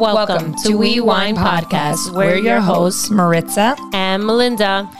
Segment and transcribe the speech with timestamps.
[0.00, 2.14] Welcome, to We Wine Podcast.
[2.16, 3.76] We're your hosts, Maritza.
[3.92, 4.90] and Melinda.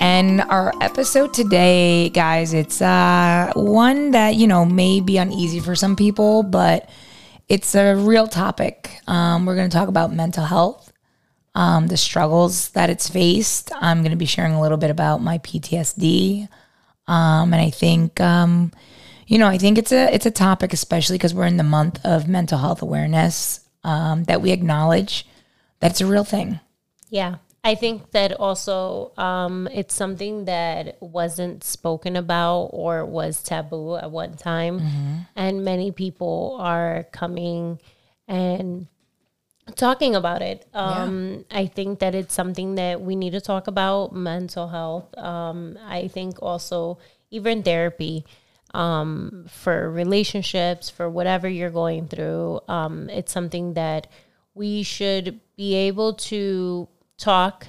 [0.00, 5.74] And our episode today, guys, it's uh, one that, you know, may be uneasy for
[5.74, 6.90] some people, but
[7.48, 8.98] it's a real topic.
[9.06, 10.92] Um, we're going to talk about mental health,
[11.54, 13.72] um, the struggles that it's faced.
[13.80, 16.48] I'm going to be sharing a little bit about my PTSD.
[17.06, 18.72] Um, and I think, um,
[19.26, 21.98] you know, I think it's a it's a topic, especially because we're in the month
[22.04, 25.26] of mental health awareness, um, that we acknowledge
[25.80, 26.60] that it's a real thing.
[27.08, 27.36] Yeah.
[27.62, 34.10] I think that also um, it's something that wasn't spoken about or was taboo at
[34.10, 35.26] one time.
[35.36, 37.78] And many people are coming
[38.26, 38.86] and
[39.76, 40.66] talking about it.
[40.72, 45.16] Um, I think that it's something that we need to talk about mental health.
[45.18, 46.98] Um, I think also
[47.30, 48.24] even therapy
[48.74, 52.60] um, for relationships, for whatever you're going through.
[52.68, 54.06] Um, it's something that
[54.54, 57.66] we should be able to talk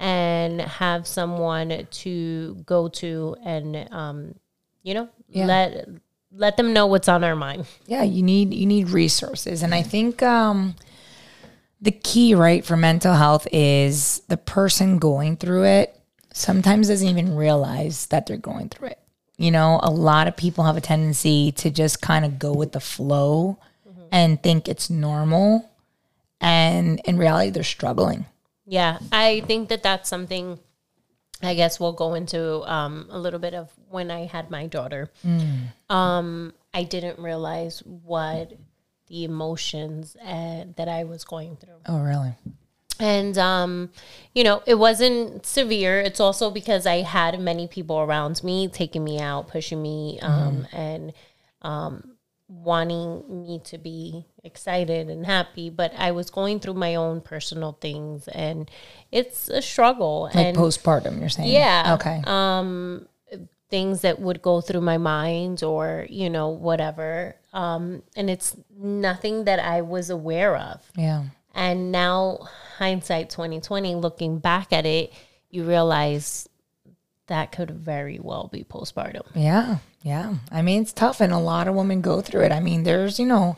[0.00, 4.34] and have someone to go to and um,
[4.82, 5.46] you know Yeah.
[5.46, 5.88] let
[6.30, 7.66] let them know what's on our mind.
[7.86, 10.76] yeah you need you need resources and i think um
[11.80, 15.98] the key right for mental health is the person going through it
[16.32, 18.98] sometimes doesn't even realize that they're going through it
[19.38, 22.72] you know a lot of people have a tendency to just kind of go with
[22.72, 23.56] the flow
[24.12, 25.70] and think it's normal
[26.40, 28.26] and in reality they're struggling
[28.66, 30.58] Yeah, I think that that's something.
[31.40, 35.08] I guess we'll go into um, a little bit of when I had my daughter.
[35.88, 38.52] Um, I didn't realize what
[39.06, 41.80] the emotions uh, that I was going through.
[41.86, 42.34] oh really
[43.00, 43.90] and um
[44.34, 46.00] you know it wasn't severe.
[46.00, 50.66] It's also because i had many people around me taking me out pushing me um
[50.72, 51.12] and
[51.62, 52.16] um
[52.48, 55.70] wanting me to be excited and happy.
[55.70, 58.70] But i was going through my own personal things and
[59.12, 60.30] it's a struggle.
[60.34, 61.50] Like and postpartum you're saying?
[61.50, 61.96] Yeah.
[61.98, 62.22] Okay.
[62.24, 63.06] Um
[63.70, 67.36] things that would go through my mind or you know whatever.
[67.52, 70.90] Um and it's nothing that i was aware of.
[70.96, 71.24] Yeah
[71.58, 75.12] and now, hindsight 2020, looking back at it,
[75.50, 76.48] you realize
[77.26, 79.26] that could very well be postpartum.
[79.34, 80.36] Yeah, yeah.
[80.52, 82.52] I mean, it's tough, and a lot of women go through it.
[82.52, 83.56] I mean, there's, you know,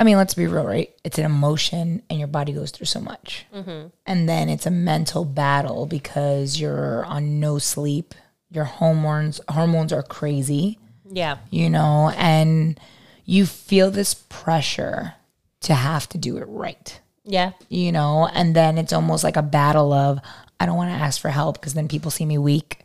[0.00, 0.90] I mean, let's be real, right?
[1.04, 3.88] It's an emotion, and your body goes through so much, mm-hmm.
[4.06, 8.14] and then it's a mental battle because you're on no sleep.
[8.50, 10.78] Your hormones hormones are crazy,
[11.10, 11.38] Yeah.
[11.50, 12.80] you know, and
[13.26, 15.14] you feel this pressure
[15.62, 17.52] to have to do it right Yeah.
[17.68, 20.18] you know, and then it's almost like a battle of
[20.60, 22.78] I don't want to ask for help because then people see me weak.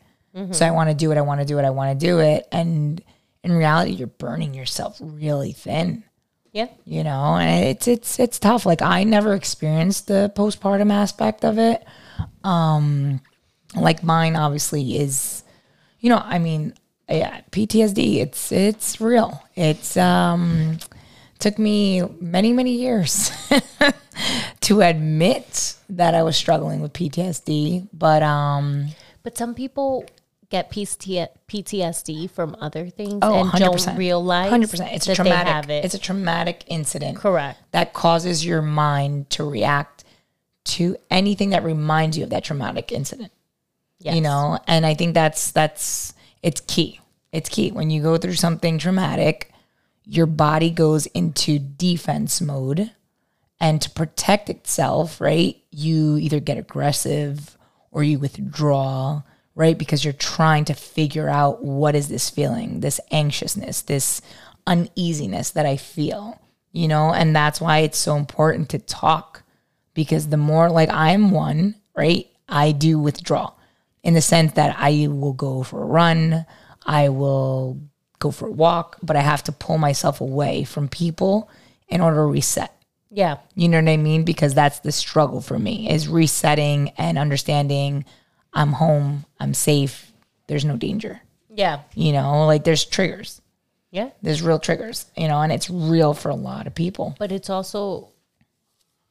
[0.52, 2.20] So I want to do it, I want to do it, I want to do
[2.20, 2.48] it.
[2.52, 3.02] And
[3.44, 6.04] in reality, you're burning yourself really thin,
[6.54, 6.68] Yeah.
[6.86, 8.64] you know, and it's it's it's tough.
[8.66, 11.84] Like I never experienced the postpartum aspect of it.
[12.44, 13.22] Um
[13.76, 15.44] like mine obviously is
[16.00, 16.76] you know, I mean,
[17.10, 19.42] yeah, PTSD, it's it's real.
[19.56, 20.78] It's um
[21.40, 23.32] took me many many years
[24.62, 28.90] to admit that I was struggling with PTSD, but um
[29.24, 30.06] But some people
[30.50, 33.60] get PTSD from other things oh, and 100%.
[33.60, 34.94] don't realize 100%.
[34.94, 35.86] It's a that they have traumatic it.
[35.86, 37.18] it's a traumatic incident.
[37.18, 37.60] Correct.
[37.72, 40.06] That causes your mind to react
[40.66, 43.32] to anything that reminds you of that traumatic incident.
[44.00, 44.14] Yes.
[44.16, 47.00] you know and i think that's that's it's key
[47.32, 49.52] it's key when you go through something traumatic
[50.08, 52.92] your body goes into defense mode
[53.60, 57.58] and to protect itself right you either get aggressive
[57.92, 59.22] or you withdraw
[59.56, 64.22] right because you're trying to figure out what is this feeling this anxiousness this
[64.66, 66.40] uneasiness that i feel
[66.72, 69.44] you know and that's why it's so important to talk
[69.98, 72.28] because the more like I'm one, right?
[72.48, 73.52] I do withdraw
[74.04, 76.46] in the sense that I will go for a run,
[76.86, 77.82] I will
[78.20, 81.50] go for a walk, but I have to pull myself away from people
[81.88, 82.74] in order to reset.
[83.10, 83.38] Yeah.
[83.56, 84.24] You know what I mean?
[84.24, 88.06] Because that's the struggle for me is resetting and understanding
[88.54, 90.12] I'm home, I'm safe,
[90.48, 91.22] there's no danger.
[91.50, 91.82] Yeah.
[91.96, 93.42] You know, like there's triggers.
[93.92, 94.10] Yeah.
[94.22, 97.16] There's real triggers, you know, and it's real for a lot of people.
[97.20, 98.10] But it's also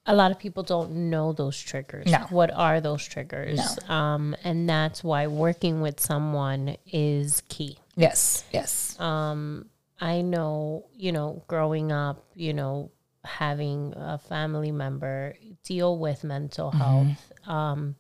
[0.07, 2.07] a lot of people don't know those triggers.
[2.07, 2.19] No.
[2.31, 3.79] What are those triggers?
[3.89, 7.79] Um, and that's why working with someone is key.
[7.97, 8.99] Yes, yes.
[9.01, 9.67] Um,
[10.01, 12.93] I know, you know, growing up, you know,
[13.25, 17.97] having a family member deal with mental health, um,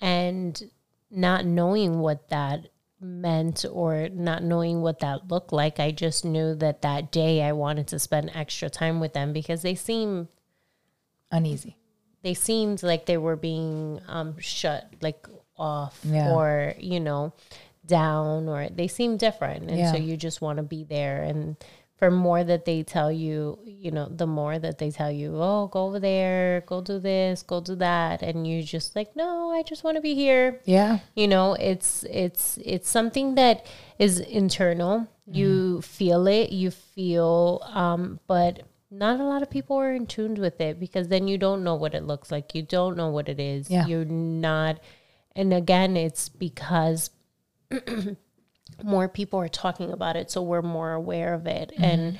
[0.00, 0.62] and
[1.10, 2.66] not knowing what that
[3.00, 5.80] meant or not knowing what that looked like.
[5.80, 9.62] I just knew that that day I wanted to spend extra time with them because
[9.62, 10.28] they seem
[11.30, 11.76] Uneasy.
[12.22, 16.32] they seemed like they were being um, shut like off Yeah.
[16.34, 17.32] or you know
[17.86, 19.92] down or they seem different and Yeah.
[19.92, 21.56] so you just want to be there and
[21.96, 25.66] for more that they tell you you know the more that they tell you oh
[25.66, 29.62] go over there go do this go do that and you just like no i
[29.62, 31.00] just want to be here Yeah.
[31.14, 33.66] you know it's it's it's something that
[33.98, 39.92] is internal you feel it you feel um but not a lot of people are
[39.92, 42.96] in tuned with it because then you don't know what it looks like you don't
[42.96, 43.86] know what it is Yeah.
[43.86, 44.80] you're not
[45.36, 47.10] and again it's because
[48.82, 52.18] more people are talking about it so we're more aware of it and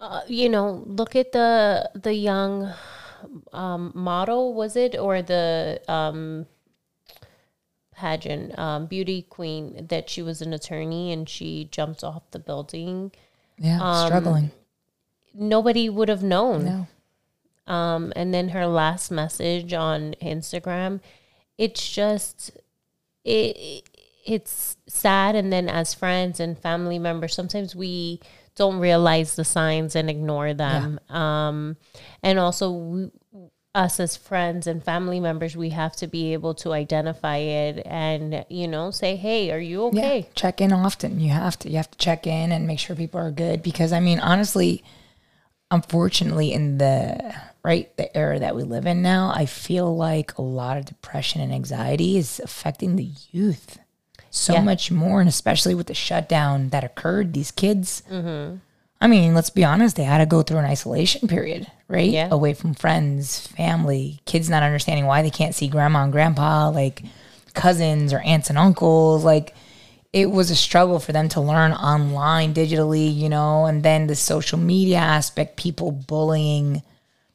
[0.00, 2.72] uh, you know look at the the young
[3.52, 6.46] um, model was it or the um,
[7.94, 13.10] pageant um, beauty queen that she was an attorney and she jumped off the building
[13.58, 13.80] Yeah.
[13.82, 14.50] Um, Struggling.
[15.34, 17.72] Nobody would have known No.
[17.72, 21.00] um, and then her last message on Instagram,
[21.56, 22.50] it's just
[23.24, 23.82] it
[24.26, 25.34] it's sad.
[25.34, 28.20] And then as friends and family members, sometimes we
[28.56, 31.00] don't realize the signs and ignore them.
[31.08, 31.76] Um,
[32.22, 33.10] and also we,
[33.74, 38.44] us as friends and family members, we have to be able to identify it and
[38.50, 40.00] you know say, hey, are you Yeah.
[40.00, 40.28] okay?
[40.34, 41.20] Check in often.
[41.20, 41.70] You have to.
[41.70, 44.82] You have to check in and make sure people are good because I mean, honestly,
[45.70, 50.42] unfortunately, in the right the era that we live in now, I feel like a
[50.42, 53.78] lot of depression and anxiety is affecting the youth
[54.30, 54.62] so Yeah.
[54.62, 57.32] much more, and especially with the shutdown that occurred.
[57.32, 58.02] These kids.
[58.10, 58.56] Mm-hmm.
[59.00, 62.10] I mean, let's be honest, they had to go through an isolation period, right?
[62.10, 62.28] Yeah.
[62.30, 67.04] Away from friends, family, kids not understanding why they can't see grandma and grandpa, like
[67.54, 69.24] cousins or aunts and uncles.
[69.24, 69.54] Like
[70.12, 74.16] it was a struggle for them to learn online digitally, you know, and then the
[74.16, 76.82] social media aspect, people bullying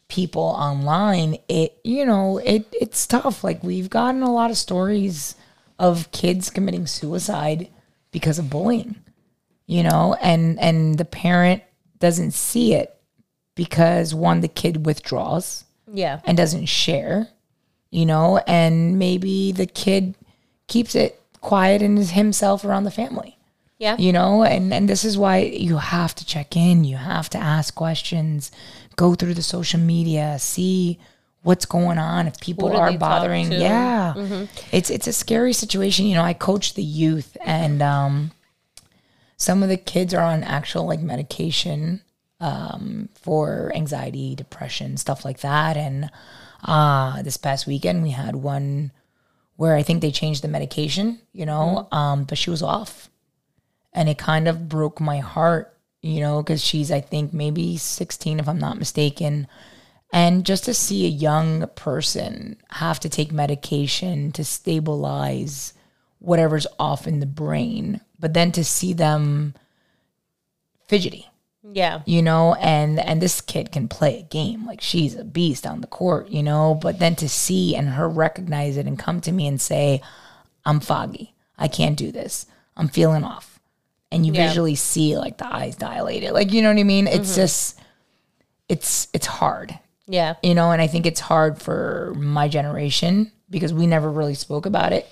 [0.07, 3.43] people online, it you know, it it's tough.
[3.43, 5.35] Like we've gotten a lot of stories
[5.79, 7.67] of kids committing suicide
[8.11, 8.95] because of bullying
[9.65, 11.63] you know and and the parent
[11.99, 12.95] doesn't see it
[13.55, 16.19] because one the kid withdraws Yeah.
[16.25, 17.29] and doesn't share
[17.89, 20.15] you know and maybe the kid
[20.67, 23.37] keeps it quiet and is himself around the family.
[23.79, 23.97] Yeah.
[23.99, 26.85] you know and and this is why you have to check in.
[26.85, 28.49] You have to ask questions.
[28.95, 30.37] Go through the social media.
[30.39, 30.99] See
[31.41, 32.27] what's going on.
[32.27, 33.51] If people are bothering.
[33.51, 34.13] yeah.
[34.71, 36.05] It's it's a scary situation.
[36.05, 38.31] You know i coach the youth and um
[39.37, 42.01] some of the kids are on actual like medication
[42.39, 45.75] um for anxiety depression stuff like that.
[45.75, 46.09] And
[46.63, 48.91] uh this past weekend we had one
[49.55, 53.09] where i think they changed the medication you know um but she was off
[53.93, 58.39] and it kind of broke my heart, you know, because she's I think maybe 16
[58.39, 59.47] if I'm not mistaken.
[60.11, 65.73] And just to see a young person have to take medication to stabilize
[66.19, 69.55] whatever's off in the brain, but then to see them
[70.87, 71.29] fidgety,
[71.71, 72.01] Yeah.
[72.05, 75.81] you know, and and this kid can play a game like she's a beast on
[75.81, 79.31] the court, you know, but then to see and her recognize it and come to
[79.31, 80.01] me and say,
[80.65, 81.33] "I'm foggy.
[81.57, 82.45] I can't do this.
[82.75, 83.59] I'm feeling off."
[84.11, 84.47] And you Yeah.
[84.47, 86.31] visually see like the eyes dilated.
[86.31, 87.07] Like, you know what I mean?
[87.07, 87.41] It's mm-hmm.
[87.41, 87.79] just
[88.67, 89.77] it's it's hard.
[90.07, 90.35] Yeah.
[90.43, 94.65] You know, and I think it's hard for my generation because we never really spoke
[94.65, 95.07] about it.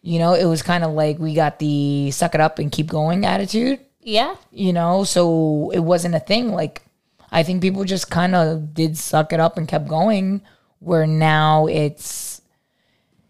[0.00, 2.86] You know, it was kind of like we got the suck it up and keep
[2.86, 4.34] going attitude Yeah.
[4.50, 6.82] you know so it wasn't a thing like
[7.30, 10.42] i think people just kind of did suck it up and kept going
[10.80, 12.42] where now it's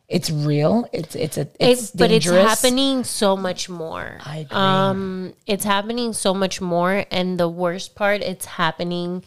[0.09, 4.19] it's real it's it's a it's It- but it's happening so much more.
[4.25, 4.57] I agree.
[4.59, 9.25] Um, it's happening so much more, and the worst part, it's happening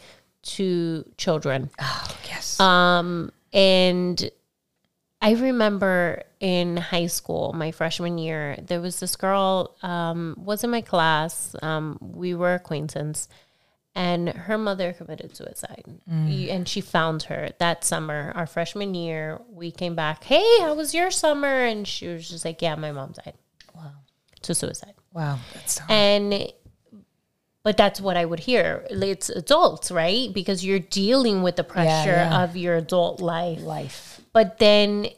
[0.54, 1.70] to children.
[1.80, 4.30] Oh yes Um, and
[5.20, 10.70] I remember in high school, my freshman year, there was this girl, um, was in
[10.70, 11.56] my class.
[11.62, 13.28] Um, we were acquaintance,
[13.94, 15.84] and her mother committed suicide.
[16.06, 19.40] Y- And she found her that summer, our freshman year.
[19.48, 21.64] We came back, hey, how was your summer?
[21.64, 23.34] And she was just like, yeah, my mom died.
[23.74, 23.92] Wow.
[24.42, 24.94] To suicide.
[25.12, 25.90] wow that's tough.
[25.90, 26.52] And
[27.64, 28.86] but that's what I would hear.
[28.90, 30.32] It's adults, right?
[30.32, 32.44] Because you're dealing with the pressure yeah.
[32.44, 33.60] of your adult life.
[33.62, 35.08] life But then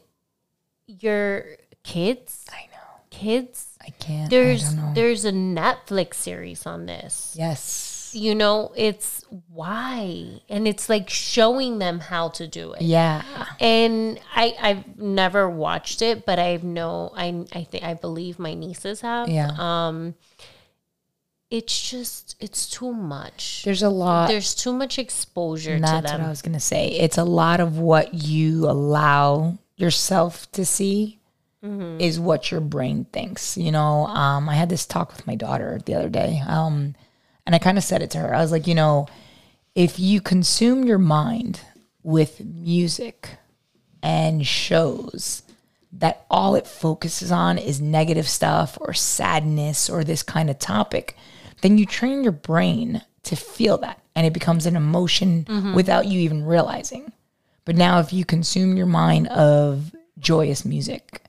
[0.86, 7.34] your kids, i know kids, i can't there's I there's a Netflix series on this.
[7.36, 10.40] yes You know, it's why.
[10.48, 12.82] And it's like showing them how to do it.
[12.82, 13.22] yeah
[13.60, 18.54] And I, I've never watched it, but I've no I I think I believe my
[18.54, 19.28] nieces have.
[19.28, 20.14] yeah Um
[21.50, 23.62] it's just it's too much.
[23.64, 24.28] There's a lot.
[24.28, 26.88] There's too much exposure that's what I was gonna say.
[26.88, 31.14] It's a lot of what you allow yourself to see
[31.64, 32.00] Mm-hmm.
[32.00, 33.56] is what your brain thinks.
[33.56, 36.94] You know, um, I had this talk with my daughter the other day, um,
[37.44, 38.32] and I kind of said it to her.
[38.32, 39.08] I was like, you know,
[39.74, 41.60] if you consume your mind
[42.04, 43.30] with music
[44.04, 45.42] and shows
[45.90, 51.16] that all it focuses on is negative stuff or sadness or this kind of topic,
[51.60, 56.20] then you train your brain to feel that and it becomes an emotion without you
[56.20, 57.12] even realizing.
[57.64, 61.22] But now, if you consume your mind of joyous music,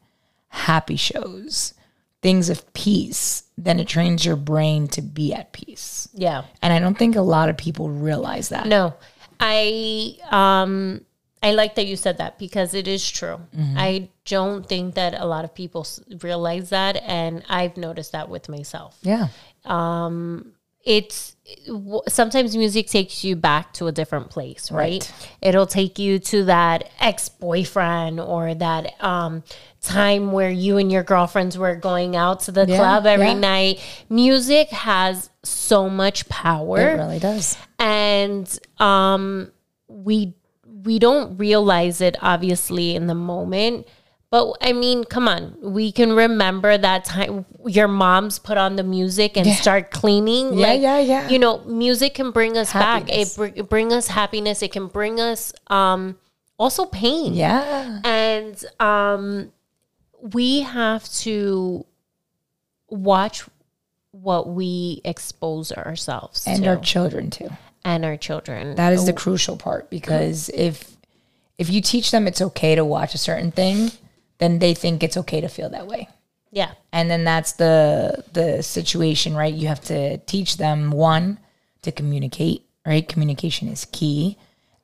[0.47, 1.73] happy shows,
[2.21, 6.07] things of peace, then it trains your brain to be at peace.
[6.13, 6.43] yeah.
[6.61, 8.67] And I don't think a lot of people realize that.
[8.67, 8.93] No,
[9.39, 11.01] I um
[11.41, 13.39] I like that you said that because it is true.
[13.77, 15.87] I don't think that a lot of people
[16.21, 18.97] realize that, and I've noticed that with myself.
[19.03, 19.29] Yeah.
[20.85, 21.35] It's
[22.07, 24.79] sometimes music takes you back to a different place, right?
[25.11, 25.27] Right.
[25.41, 29.43] It'll take you to that ex boyfriend or that um,
[29.81, 33.33] time where you and your girlfriends were going out to the Yeah, club every yeah.
[33.33, 33.79] night.
[34.09, 37.57] Music has so much power It really does.
[37.77, 39.51] and um
[39.89, 40.33] we
[40.83, 43.85] we don't realize it obviously in the moment
[44.31, 45.55] but i mean come on.
[45.61, 50.57] We can remember that time your mom's put on the music and start cleaning.
[50.57, 51.29] Yeah, yeah, yeah.
[51.29, 53.35] you know music can bring us Happiness.
[53.37, 53.51] back.
[53.51, 54.61] It, br- bring us happiness.
[54.61, 56.17] It can bring us um
[56.57, 57.33] also pain.
[57.33, 58.01] Yeah.
[58.03, 59.51] and um
[60.21, 61.85] we have to
[62.89, 63.43] watch
[64.11, 66.69] what we expose ourselves And to.
[66.71, 68.75] our children to, and our children.
[68.75, 70.97] That is the crucial part because if
[71.57, 73.91] if you teach them it's okay to watch a certain thing,
[74.39, 76.07] then they think it's okay to feel that way.
[76.51, 79.53] yeah, And then that's the the situation, right?
[79.53, 81.39] You have to teach them one
[81.83, 83.07] to communicate, right?
[83.07, 84.37] Communication is key,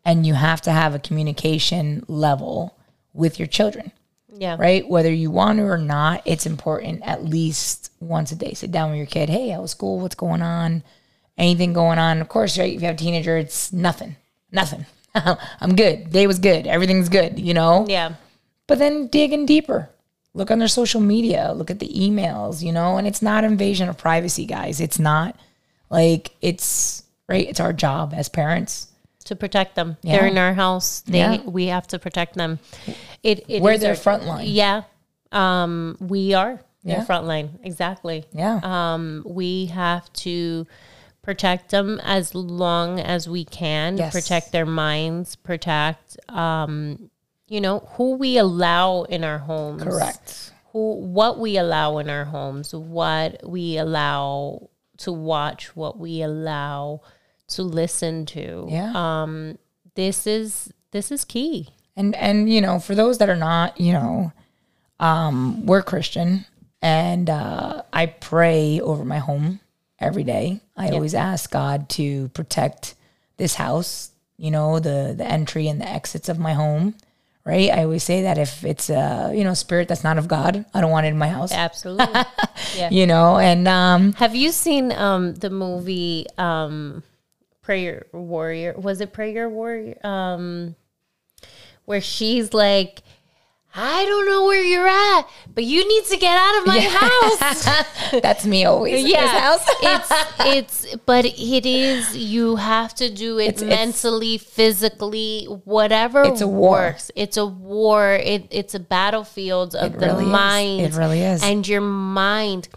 [0.05, 2.77] and you have to have a communication level
[3.13, 3.91] with your children.
[4.37, 4.87] yeah, right?
[4.87, 8.53] Whether you want to or not, it's important at least once a day.
[8.53, 9.29] Sit down with your kid.
[9.29, 9.99] Hey, how was school?
[9.99, 10.83] What's going on?
[11.37, 12.21] Anything going on?
[12.21, 12.73] Of course, right?
[12.73, 14.15] If you have a teenager, it's nothing.
[14.51, 14.85] Nothing.
[15.15, 16.11] I'm good.
[16.11, 16.67] Day was good.
[16.67, 17.85] Everything's good, you know?
[17.89, 18.15] yeah,
[18.67, 19.89] But then dig in deeper.
[20.33, 21.53] Look on their social media.
[21.55, 22.97] Look at the emails, you know?
[22.97, 24.81] And it's not invasion of privacy, guys.
[24.81, 25.37] It's not
[25.89, 27.47] like it's right.
[27.47, 28.87] It's our job as parents.
[29.25, 29.97] to protect them.
[30.03, 30.17] Yeah.
[30.19, 31.01] They're in our house.
[31.01, 31.41] They Yeah.
[31.45, 32.59] we have to protect them.
[33.23, 34.45] It, it We're is their our- front line.
[34.45, 34.83] Yeah,
[35.31, 37.03] um, we are their Yeah.
[37.05, 37.57] front line.
[37.63, 38.25] Exactly.
[38.33, 38.59] Yeah.
[38.61, 40.67] Um, we have to
[41.23, 43.97] protect them as long as we can.
[43.97, 44.13] Yes.
[44.13, 45.35] Protect their minds.
[45.37, 47.09] Protect, um,
[47.47, 49.83] you know, who we allow in our homes.
[49.83, 50.51] Correct.
[50.71, 57.01] who what we allow in our homes, what we allow to watch, what we allow
[57.49, 58.67] to listen to.
[58.69, 58.91] Yeah.
[58.95, 59.57] Um
[59.95, 61.69] this is this is key.
[61.95, 64.33] and and you know for those that are not you know
[64.99, 66.45] um we're christian
[66.81, 69.59] and uh i pray over my home
[69.99, 72.95] every day i always ask god to protect
[73.37, 76.95] this house you know the the entry and the exits of my home
[77.45, 80.65] right i always say that if it's a you know spirit that's not of god
[80.73, 82.21] i don't want it in my house Absolutely.
[82.89, 87.03] you know and um Have you seen um the movie um
[87.61, 88.75] Prayer Warrior?
[88.77, 89.97] Was it Prayer Warrior?
[90.03, 90.75] Um
[91.85, 93.01] where she's like
[93.77, 98.21] I don't know where you're at, but you need to get out of my house.
[98.21, 103.47] that's me always yeah house it's it's but it is you have to do it
[103.49, 106.71] It's- it's- mentally physically whatever It's a war.
[106.71, 110.29] works it's a war it, it's a battlefield of the really is.
[110.31, 111.43] mind It really is.
[111.43, 112.69] and your mind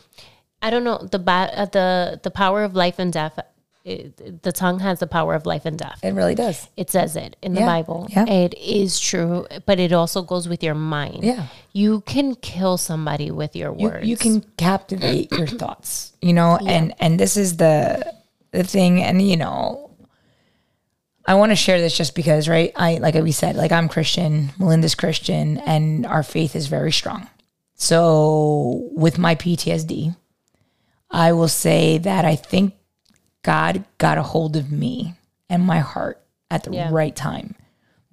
[0.61, 3.39] i don't know the ba- uh, the the power of life and death
[3.89, 7.17] it, the tongue has the power of life and death it really does it says
[7.17, 8.07] it in the Yeah, Bible.
[8.11, 8.27] yeah.
[8.27, 11.25] It is true, but it also goes with your mind.
[11.25, 11.47] Yeah.
[11.73, 14.07] You can kill somebody with your words.
[14.07, 17.79] you can captivate your thoughts you know and and this is the
[18.53, 19.91] the thing and you know
[21.27, 24.51] i want to share this just because right i like we said like i'm christian
[24.59, 27.29] melinda's christian and our faith is very strong
[27.75, 30.17] so with my ptsd
[31.11, 32.75] i will say that i think
[33.49, 35.15] god got a hold of me
[35.51, 36.91] and my heart at the Yeah.
[36.93, 37.55] right time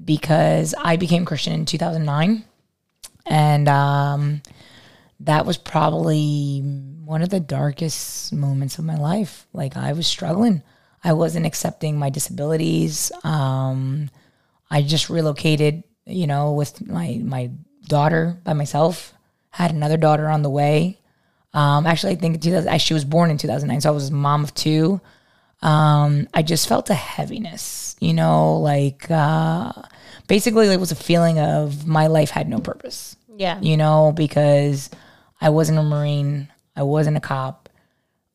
[0.03, 2.43] because i became christian in 2009
[3.25, 4.41] and um
[5.21, 6.59] that was probably
[7.05, 9.47] one of the darkest moments of my life.
[9.53, 10.61] Like I was struggling.
[11.03, 13.13] I wasn't accepting my disabilities.
[13.23, 14.09] Um,
[14.69, 17.49] I just relocated, you know, with my my
[17.87, 19.13] daughter by myself.
[19.51, 20.99] Had another daughter on the way.
[21.53, 24.53] Um, actually, I think 2000, she was born in 2009, so I was mom of
[24.53, 24.99] two.
[25.65, 29.71] Um, I just felt a heaviness, you know, like uh,
[30.27, 33.59] basically it was a feeling of my life had no purpose, Yeah.
[33.61, 34.89] you know, because
[35.41, 37.69] I wasn't a Marine, I wasn't a cop,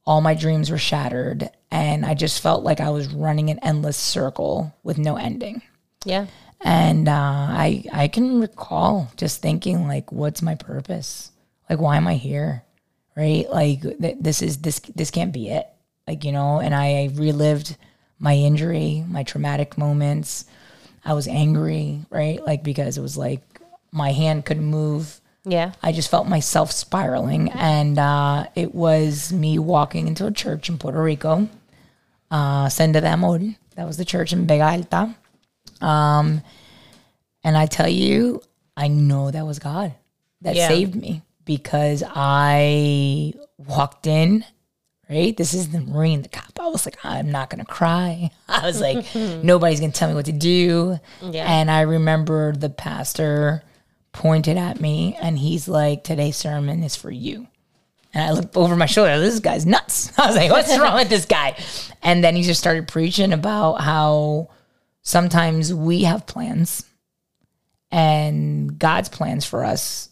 [0.04, 3.96] all my dreams were shattered, and I just felt like I was running an endless
[3.96, 5.62] circle with no ending.
[6.04, 6.26] Yeah.
[6.62, 11.30] And uh, I I can recall just thinking like, what's my purpose?
[11.68, 12.64] Like, why am I here?
[13.16, 13.48] Right?
[13.48, 15.66] Like, th- this is this this can't be it.
[16.10, 16.58] Like, you know.
[16.60, 17.76] And I relived
[18.18, 20.44] my injury, my traumatic moments.
[21.04, 22.44] I was angry, right?
[22.44, 23.42] Like because it was like
[23.92, 25.20] my hand couldn't move.
[25.44, 25.72] Yeah.
[25.82, 30.76] I just felt myself spiraling, and uh, it was me walking into a church in
[30.78, 31.48] Puerto Rico,
[32.30, 33.38] uh, Senda de Amor.
[33.76, 35.14] That was the church in Vega Alta.
[35.80, 36.42] Um,
[37.42, 38.42] and I tell you,
[38.76, 39.94] I know that was God
[40.42, 40.68] that Yeah.
[40.68, 44.44] saved me because I walked in.
[45.10, 46.60] Right, this is the Marine, the cop.
[46.60, 48.30] I was like, I'm not gonna cry.
[48.48, 51.00] I was like, nobody's gonna tell me what to do.
[51.20, 51.50] Yeah.
[51.50, 53.64] And I remember the pastor
[54.12, 57.48] pointed at me and he's like, Today's sermon is for you.
[58.14, 60.12] And I looked over my shoulder, this guy's nuts.
[60.18, 61.56] I was like, What's wrong with this guy?
[62.02, 64.50] And then he just started preaching about how
[65.02, 66.84] sometimes we have plans
[67.90, 70.08] and God's plans for us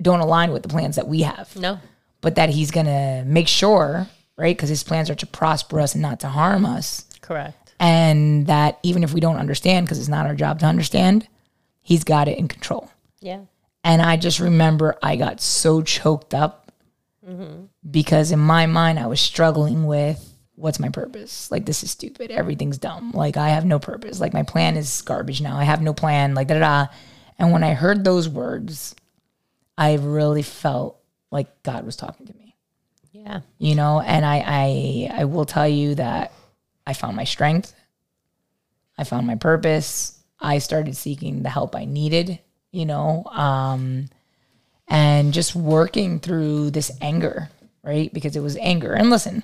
[0.00, 1.78] don't align with the plans that we have, No.
[2.24, 4.56] But that he's going to make sure, right?
[4.56, 7.04] Because his plans are to prosper us and not to harm us.
[7.20, 7.74] Correct.
[7.80, 11.26] and that even if we don't understand because it's not our job to understand
[11.80, 12.90] he's got it in control.
[13.20, 13.40] Yeah.
[13.82, 16.70] and i just remember i got so choked up
[17.26, 17.64] mm-hmm.
[17.90, 20.20] because in my mind i was struggling with
[20.56, 21.50] what's my purpose?
[21.50, 22.30] Like this is stupid.
[22.30, 23.10] Everything's dumb.
[23.12, 24.20] Like i have no purpose.
[24.20, 25.56] Like my plan is garbage now.
[25.56, 26.34] I have no plan.
[26.34, 26.92] Like da da da.
[27.38, 28.94] And when i heard those words
[29.76, 30.98] i really felt
[31.34, 32.56] like god was talking to me.
[33.12, 33.40] Yeah.
[33.58, 36.32] you know and I, I i will tell you that
[36.86, 37.74] i found my strength.
[38.96, 40.18] I found my purpose.
[40.40, 42.38] I started seeking the help i needed
[42.70, 44.08] you know um
[44.88, 47.50] and just working through this anger
[47.82, 48.12] right?
[48.14, 48.94] Because it was anger.
[48.94, 49.42] And listen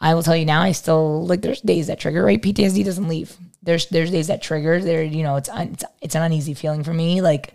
[0.00, 2.40] i will tell you now i still like there's days that trigger right?
[2.42, 3.36] Ptsd doesn't leave.
[3.62, 6.82] There's there's days that trigger there you know it's un, it's, it's an uneasy feeling
[6.84, 7.20] for me.
[7.20, 7.54] Like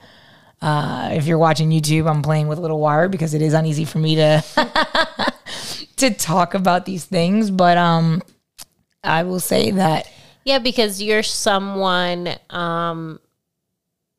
[0.61, 3.85] uh, if you're watching YouTube, I'm playing with a little wire because it is uneasy
[3.85, 4.43] for me to
[5.97, 7.51] to talk about these things.
[7.51, 8.21] But um,
[9.03, 10.09] I will say that
[10.45, 13.19] Yeah, because you're someone um,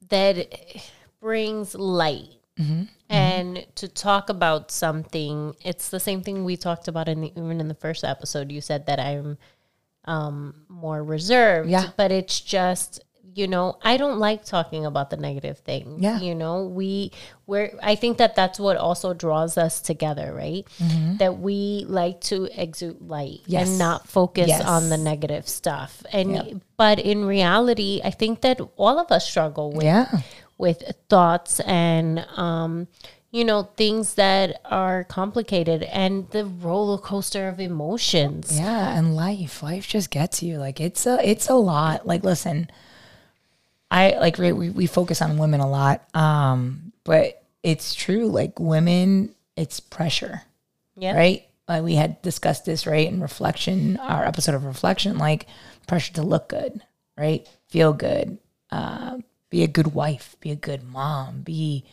[0.08, 0.54] that
[1.20, 2.28] brings light.
[3.10, 7.60] And to talk about something, it's the same thing we talked about in the, even
[7.60, 8.50] in the first episode.
[8.50, 9.38] You said that I'm
[10.06, 11.90] um, more reserved, Yeah.
[11.96, 13.00] but it's just
[13.38, 16.02] you know I don't like talking about the negative things.
[16.02, 16.18] Yeah.
[16.20, 17.12] you know we
[17.46, 20.66] we're I think that that's what also draws us together, right?
[21.22, 23.68] That we like to exude light Yes.
[23.68, 24.64] and not focus Yes.
[24.64, 26.02] on the negative stuff.
[26.12, 26.46] And Yep.
[26.76, 30.08] but in reality, I think that all of us struggle with yeah,
[30.58, 32.88] with thoughts and um
[33.30, 38.58] you know things that are complicated and the roller coaster of emotions.
[38.58, 40.56] yeah, and life, life just gets you.
[40.56, 42.06] Like it's a it's a lot.
[42.06, 42.70] Like listen,
[43.90, 48.26] I like we we, we focus on women a lot, um, but it's true.
[48.26, 50.42] Like women, it's pressure.
[50.96, 51.16] Yeah.
[51.16, 51.44] right?
[51.68, 55.46] Uh, we had discussed this, right, in reflection, our episode of reflection, like
[55.86, 56.80] pressure to look good,
[57.16, 57.46] right?
[57.68, 58.38] Feel good,
[58.72, 59.18] uh,
[59.50, 61.84] be a good wife, be a good mom, be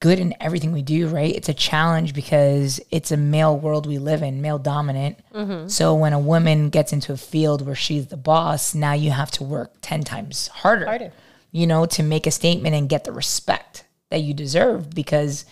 [0.00, 1.36] good in everything we do, right?
[1.36, 5.18] It's a challenge because it's a male world we live in, male dominant.
[5.68, 9.30] So when a woman gets into a field where she's the boss, now you have
[9.32, 11.12] to work 10 times harder, Harder.
[11.52, 15.44] You know, to make a statement and get the respect that you deserve because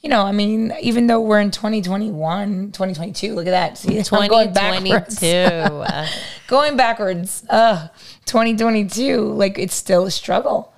[0.00, 3.78] you know, I mean, even though we're in 2021, 2022, look at that.
[3.78, 5.18] See, I'm going backwards.
[5.18, 6.18] 2022.
[6.46, 7.44] going backwards.
[7.50, 7.88] Uh,
[8.26, 10.72] 2022, like it's still a struggle.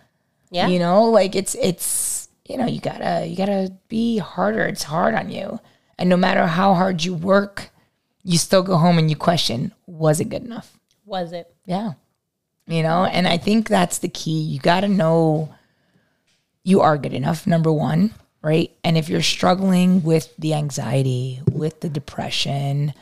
[0.50, 0.68] yeah.
[0.68, 4.64] You know, like it's it's you know, you gotta you gotta be harder.
[4.64, 5.60] It's hard on you.
[5.98, 7.68] And no matter how hard you work,
[8.22, 10.78] you still go home and you question, was it good enough?
[11.04, 11.54] Was it?
[11.66, 11.92] Yeah.
[12.70, 14.40] You know, and I think that's the key.
[14.42, 15.52] You got to know
[16.62, 18.70] you are good enough, number one, right?
[18.84, 22.94] And if you're struggling with the anxiety, with the depression,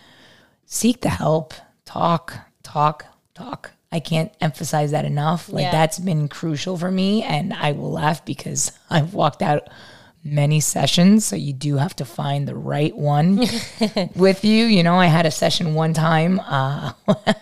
[0.65, 1.53] seek the help,
[1.85, 3.05] talk, talk,
[3.35, 3.73] talk.
[3.93, 5.49] I can't emphasize that enough.
[5.51, 5.71] Like Yeah.
[5.73, 7.23] that's been crucial for me.
[7.23, 9.69] And I will laugh because I've walked out
[10.25, 11.25] many sessions.
[11.25, 13.45] So you do have to find the right one
[14.15, 14.65] with you.
[14.65, 16.41] You know, I had a session one time.
[16.41, 16.93] Uh,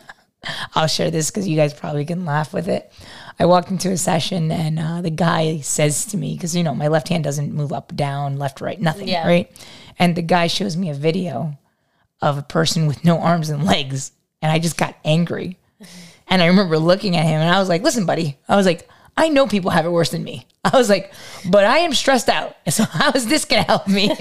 [0.74, 2.92] I'll share this because you guys probably can laugh with it.
[3.38, 6.74] I walked into a session and uh, the guy says to me, because you know
[6.74, 9.26] my left hand doesn't move up, down, left, right, nothing, Yeah.
[9.26, 9.50] right?
[9.98, 11.58] And the guy shows me a video
[12.22, 14.12] of a person with no arms and legs.
[14.42, 15.58] And I just got angry.
[16.28, 18.88] And I remember looking at him and I was like, listen, buddy, I was like,
[19.16, 20.44] I know people have it worse than me.
[20.64, 21.12] I was like,
[21.48, 22.56] but I am stressed out.
[22.68, 24.10] So how is this going to help me?
[24.10, 24.18] and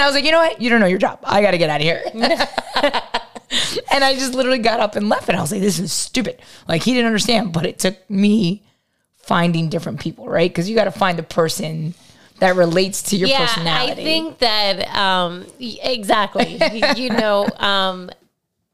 [0.00, 0.60] I was like, you know what?
[0.60, 1.18] You don't know your job.
[1.24, 3.20] I got to get out of here.
[3.92, 5.28] And I just literally got up and left.
[5.28, 6.40] And I was like, this is stupid.
[6.68, 8.62] Like he didn't understand, but it took me
[9.16, 10.50] finding different people, right?
[10.50, 11.94] Because you got to find the person
[12.40, 13.92] that relates to your yeah, personality.
[13.92, 16.60] I think that um, exactly.
[16.96, 18.10] you know, um,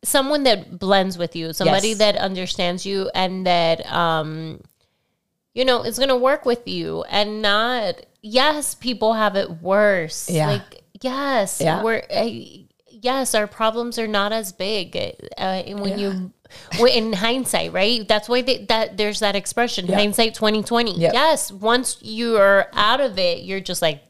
[0.02, 1.98] someone that blends with you, somebody Yes.
[1.98, 4.60] that understands you, and that um,
[5.54, 8.06] you know is going to work with you, and not.
[8.22, 10.28] Yes, people have it worse.
[10.28, 10.48] Yeah.
[10.48, 11.82] Like yes, Yeah.
[11.82, 12.02] we're.
[12.10, 12.28] Uh,
[13.00, 16.32] Yes, our problems are not as big uh, and when you
[16.88, 18.06] in hindsight, right?
[18.06, 20.98] That's why they, that there's that expression, hindsight twenty twenty.
[20.98, 21.12] Yep.
[21.14, 24.02] Yes, once you are out of it, you're just like,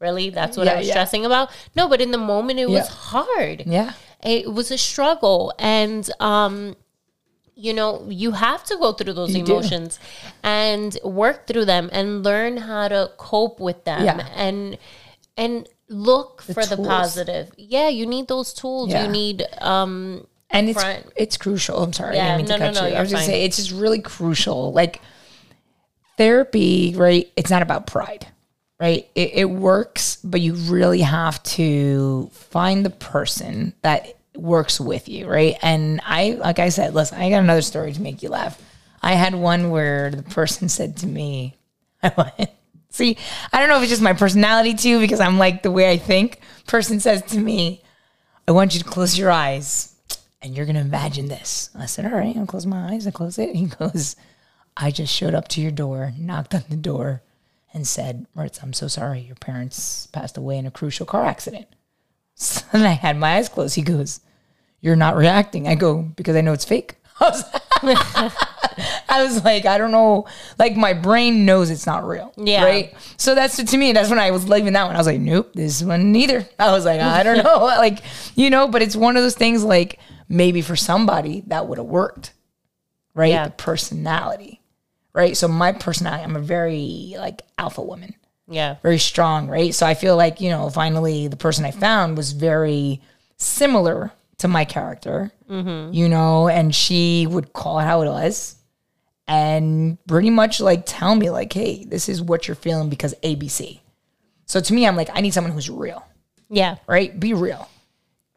[0.00, 0.30] really?
[0.30, 0.92] That's what I was yeah.
[0.94, 1.50] stressing about.
[1.76, 3.64] No, but in the moment, it was hard.
[3.66, 3.92] yeah.
[4.22, 6.76] It was a struggle, and um,
[7.54, 9.52] you know, you have to go through those You do.
[9.52, 10.00] emotions
[10.42, 14.26] and work through them and learn how to cope with them Yeah.
[14.34, 14.78] and
[15.36, 17.52] and look for the positive.
[17.56, 18.90] Yeah, you need those tools.
[18.90, 19.04] Yeah.
[19.04, 21.12] You need um and it's front.
[21.16, 21.82] it's crucial.
[21.82, 22.94] I'm sorry, Yeah, I didn't mean no, to no, cut no, you.
[22.96, 23.28] I was just fine.
[23.28, 24.72] say it's just really crucial.
[24.72, 25.00] Like
[26.16, 27.30] therapy, right?
[27.36, 28.26] It's not about pride,
[28.80, 29.08] right?
[29.14, 35.26] It, it works, but you really have to find the person that works with you,
[35.26, 35.56] right?
[35.62, 38.60] And I, like I said, listen, I got another story to make you laugh.
[39.02, 41.56] I had one where the person said to me,
[42.02, 42.50] I went,
[42.94, 43.16] see,
[43.52, 45.98] I don't know if it's just my personality too, because I'm like the way I
[45.98, 46.40] think.
[46.66, 47.82] Person says to me,
[48.46, 49.94] I want you to close your eyes
[50.40, 51.70] and you're going to imagine this.
[51.74, 53.06] I said, All right, I'll close my eyes.
[53.06, 53.54] I close it.
[53.56, 54.14] He goes,
[54.76, 57.22] I just showed up to your door, knocked on the door,
[57.72, 59.20] and said, Mertz, I'm so sorry.
[59.20, 61.66] Your parents passed away in a crucial car accident.
[62.36, 63.76] So then I had my eyes closed.
[63.76, 64.18] He goes,
[64.80, 65.68] You're not reacting.
[65.68, 66.96] I go, Because I know it's fake.
[67.20, 67.44] I was,
[69.08, 70.26] I was like, I don't know.
[70.58, 72.32] Like my brain knows it's not real.
[72.36, 72.64] Yeah.
[72.64, 72.94] Right.
[73.16, 73.92] So that's to me.
[73.92, 74.94] That's when I was leaving that one.
[74.94, 76.46] I was like, nope, this one neither.
[76.58, 77.64] I was like, I don't know.
[77.64, 78.00] like,
[78.34, 79.62] you know, but it's one of those things.
[79.62, 79.98] Like
[80.28, 82.32] maybe for somebody that would have worked.
[83.14, 83.30] Right.
[83.30, 83.44] Yeah.
[83.44, 84.60] The personality.
[85.12, 85.36] Right.
[85.36, 88.14] So my personality, I'm a very like alpha woman
[88.48, 88.76] yeah.
[88.82, 89.74] very strong, right?
[89.74, 93.00] So I feel like, you know, finally the person I found was very
[93.36, 94.12] similar
[94.44, 98.56] to my character, you know, and she would call it how it was
[99.26, 103.80] and pretty much like tell me, like, hey, this is what you're feeling because ABC.
[104.44, 106.04] So to me, I'm like, I need someone who's real,
[106.50, 106.76] Yeah.
[106.86, 107.18] right?
[107.18, 107.68] Be real.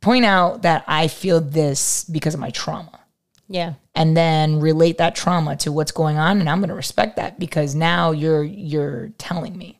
[0.01, 3.01] Point out that I feel this because of my trauma
[3.49, 3.73] Yeah.
[3.93, 7.37] and then relate that trauma to what's going on and I'm going to respect that
[7.37, 9.79] because now you're you're telling me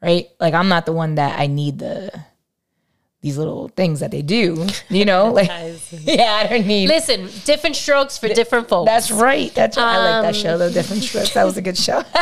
[0.00, 2.10] right like I'm not the one that I need the
[3.20, 5.48] these little things that they do you know like
[5.90, 8.86] yeah I don't need Listen, different strokes for different folks.
[8.88, 9.84] that's right that's right.
[9.84, 12.02] I like that Um, show the different strokes that was a good show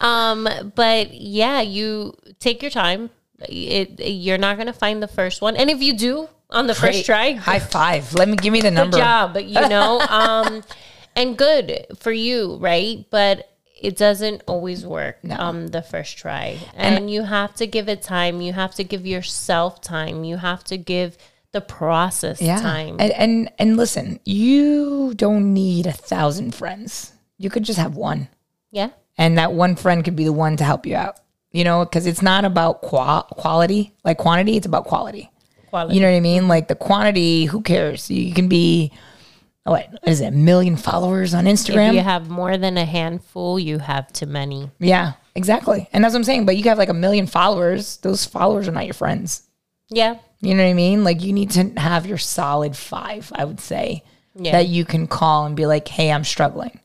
[0.00, 3.10] Um, but yeah, you take your time.
[3.48, 7.04] It, you're not gonna find the first one, and if you do on the first
[7.04, 9.36] try, high five let me give me the good number job.
[9.36, 10.62] You know, um,
[11.16, 13.04] and good for you, right?
[13.10, 13.50] But
[13.80, 18.40] it doesn't always work um the first try, and, you have to give it time.
[18.40, 20.24] You have to give yourself time.
[20.24, 21.16] You have to give
[21.52, 22.60] the process yeah.
[22.60, 22.96] time.
[22.98, 27.12] and and and listen you don't need a thousand friends.
[27.38, 28.28] You could just have one.
[28.70, 31.18] Yeah, and that one friend could be the one to help you out
[31.54, 35.30] you know because it's not about qua- quality like quantity it's about quality.
[35.70, 35.94] Quality.
[35.94, 36.46] you know what i mean?
[36.46, 38.08] Like the quantity who cares?
[38.08, 38.92] You can be
[39.66, 41.88] oh, what is it a million followers on Instagram?
[41.88, 44.70] if you have more than a handful, you have too many.
[44.78, 45.88] yeah exactly.
[45.92, 48.72] And that's what i'm saying but you have like a million followers those followers are
[48.72, 49.42] not your friends.
[49.90, 51.04] Yeah, you know what i mean?
[51.04, 54.02] Like you need to have your solid five i would say
[54.34, 54.52] Yeah.
[54.52, 56.80] that you can call and be like hey i'm struggling.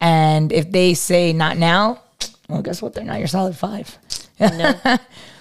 [0.00, 2.00] And if they say not now
[2.48, 2.94] well guess what?
[2.94, 3.98] They're not your solid five.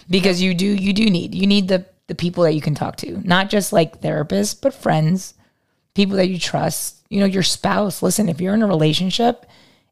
[0.10, 2.96] Because you do you do need you need the the people that you can talk
[2.98, 3.22] to.
[3.28, 5.36] Not just like therapists but friends
[6.00, 9.46] people that you trust you know your spouse listen if you're in a relationship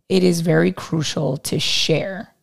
[0.07, 2.33] it is very crucial to share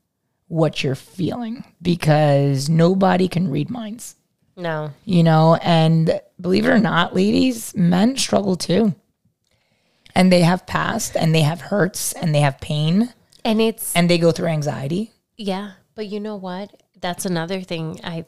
[0.48, 4.16] what you're feeling because nobody can read minds
[4.54, 4.90] no.
[5.06, 8.94] you know and believe it or not ladies men struggle too
[10.14, 13.12] and they have past and they have hurts and they have pain
[13.46, 16.70] And it's and they go through anxiety Yeah, but you know what?
[17.00, 18.00] That's another thing.
[18.04, 18.24] I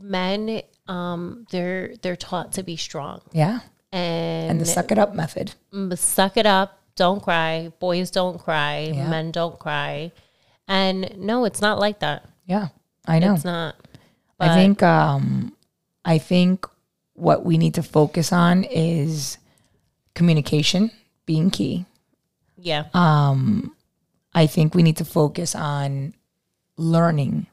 [0.00, 3.60] men um they're they're taught to be strong yeah
[3.94, 5.54] and, and the suck it up method
[5.94, 7.72] suck it up, don't cry.
[7.78, 10.12] Boys don't cry, men don't cry.
[10.66, 12.26] And no, it's not like that.
[12.46, 12.68] yeah
[13.06, 13.76] i know It's not.
[14.40, 15.54] I think um
[16.04, 16.66] I think
[17.14, 19.38] what we need to focus on is
[20.14, 20.90] communication
[21.26, 21.86] being key.
[22.58, 22.86] Yeah.
[22.92, 23.74] Um,
[24.34, 26.14] I think we need to focus on
[26.76, 27.46] learning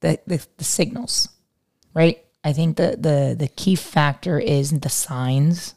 [0.00, 1.28] the, the, the signals,
[1.94, 2.24] right?
[2.44, 5.74] I think the, the the key factor is the signs,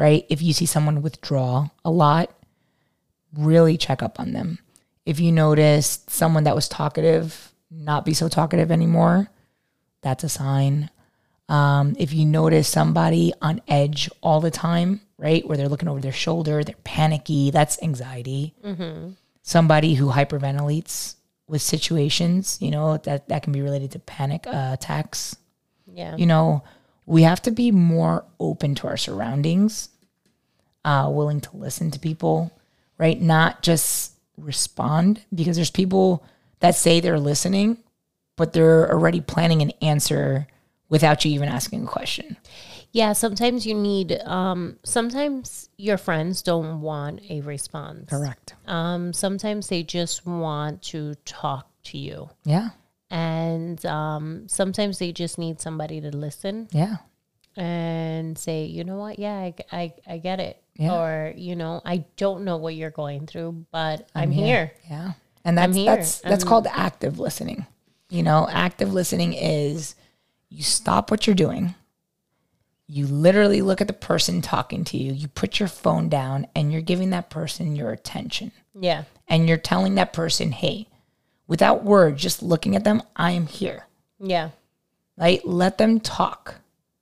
[0.00, 0.24] right?
[0.30, 2.34] If you see someone withdraw a lot,
[3.36, 4.58] really check up on them.
[5.04, 9.30] If you notice someone that was talkative not be so talkative anymore,
[10.02, 10.90] that's a sign.
[11.48, 16.00] Um, if you notice somebody on edge all the time, right, where they're looking over
[16.00, 18.54] their shoulder, they're panicky, that's anxiety.
[19.42, 21.14] Somebody who hyperventilates
[21.46, 25.36] with situations, you know, that that can be related to panic uh, attacks.
[25.92, 26.16] yeah.
[26.16, 26.64] You know,
[27.06, 29.89] we have to be more open to our surroundings,
[30.84, 32.50] uh, willing to listen to people,
[32.98, 33.20] right?
[33.20, 36.24] Not just respond because there's people
[36.60, 37.78] that say they're listening,
[38.36, 40.46] but they're already planning an answer
[40.88, 42.36] without you even asking a question.
[42.92, 48.10] Yeah, sometimes you need um sometimes your friends don't want a response.
[48.10, 48.54] Correct.
[48.66, 52.30] Um sometimes they just want to talk to you.
[52.44, 52.70] Yeah.
[53.10, 56.96] And um sometimes they just need somebody to listen Yeah.
[57.56, 59.18] And say, "You know what?
[59.18, 60.94] Yeah, I I, I get it." Yeah.
[60.94, 64.72] Or, you know, I don't know what you're going through, but I'm, here.
[64.88, 65.12] Yeah.
[65.44, 65.84] And that's here.
[65.84, 67.66] that's that's called active listening.
[68.08, 69.94] You know, active listening is
[70.48, 71.74] you stop what you're doing.
[72.86, 75.12] You literally look at the person talking to you.
[75.12, 78.50] You put your phone down and you're giving that person your attention.
[78.74, 79.04] Yeah.
[79.28, 80.88] And you're telling that person, "Hey,
[81.46, 83.86] without words, just looking at them, I am here."
[84.18, 84.50] Yeah.
[85.18, 85.46] Right?
[85.46, 86.54] Let them talk.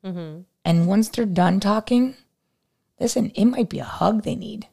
[0.03, 2.15] And once they're done talking,
[3.01, 4.67] listen, it might be a hug they need.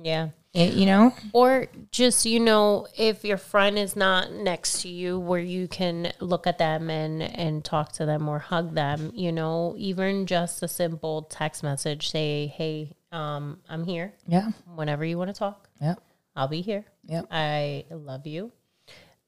[0.00, 0.30] Yeah.
[0.54, 1.14] It- you know?
[1.32, 6.12] Or just, you know, if your friend is not next to you where you can
[6.20, 10.62] look at them and, and talk to them or hug them, you know, even just
[10.62, 14.14] a simple text message, say, hey, um, I'm here.
[14.26, 14.50] Yeah.
[14.74, 15.94] Whenever you want to talk, Yeah.
[16.34, 16.84] I'll be here.
[17.04, 17.22] Yeah.
[17.30, 18.52] I love you.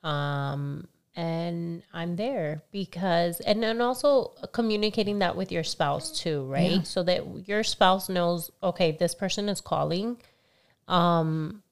[0.02, 6.86] Um, and I'm there because, and then also communicating that with your spouse too, right?
[6.86, 10.18] So that your spouse knows, okay, this person is calling.
[10.88, 11.62] Um,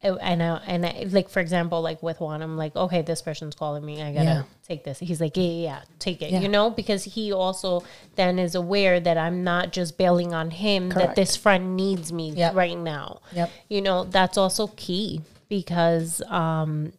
[0.00, 3.56] and I, and I, like for example, like with Juan, I'm like, okay, this person's
[3.56, 4.00] calling me.
[4.00, 4.42] I gotta Yeah.
[4.66, 4.98] take this.
[5.00, 6.30] He's like, yeah, yeah, yeah, take it.
[6.30, 6.40] Yeah.
[6.40, 7.82] You know, because he also
[8.14, 10.90] then is aware that I'm not just bailing on him.
[10.90, 12.54] That this friend needs me Yep.
[12.54, 13.50] right now Yep.
[13.68, 16.92] you know that's also key because um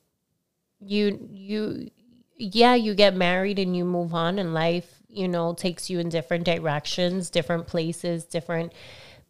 [0.82, 1.90] you you
[2.38, 6.08] yeah you get married and you move on and life you know takes you in
[6.10, 8.72] different directions different places different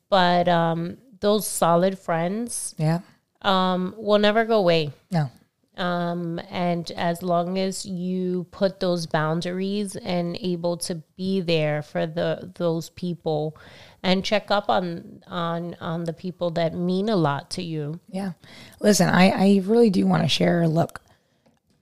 [0.09, 2.99] but um those solid friends Yeah.
[3.41, 5.31] um will never go away No.
[5.77, 12.05] um, and as long as you put those boundaries and able to be there for
[12.05, 13.57] the those people
[14.03, 18.33] and check up on on on the people that mean a lot to you Yeah.
[18.81, 20.61] Listen, I, I really do want to share.
[20.61, 21.01] A look,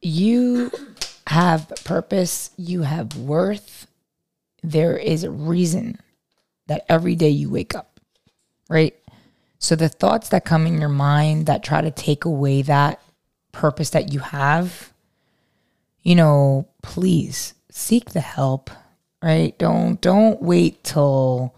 [0.02, 0.72] you
[1.28, 3.88] have purpose, you have worth.
[4.64, 6.00] There is a reason
[6.68, 8.00] that every day you wake up,
[8.70, 8.96] right?
[9.60, 13.02] So the thoughts that come in your mind that try to take away that
[13.52, 14.94] purpose that you have,
[16.04, 18.70] you know, please seek the help,
[19.22, 19.58] right?
[19.58, 21.56] Don't don't wait till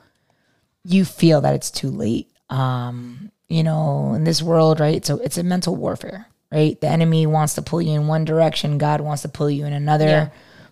[0.84, 2.32] you feel that it's too late.
[2.49, 5.06] Um, you know, in this world, right?
[5.06, 6.79] So it's a mental warfare, right?
[6.79, 9.73] The enemy wants to pull you in one direction, God wants to pull you in
[9.73, 10.05] another.
[10.05, 10.29] Yeah.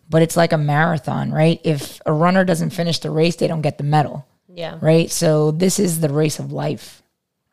[0.09, 1.59] But it's like a marathon, right?
[1.65, 5.11] If a runner doesn't finish the race, they don't get the medal, yeah right?
[5.11, 7.01] So this is the race of life,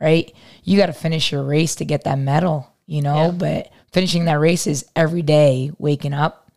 [0.00, 0.32] right?
[0.62, 3.30] You got to finish your race to get that medal, you know, Yeah.
[3.32, 6.50] but finishing that race is every day waking up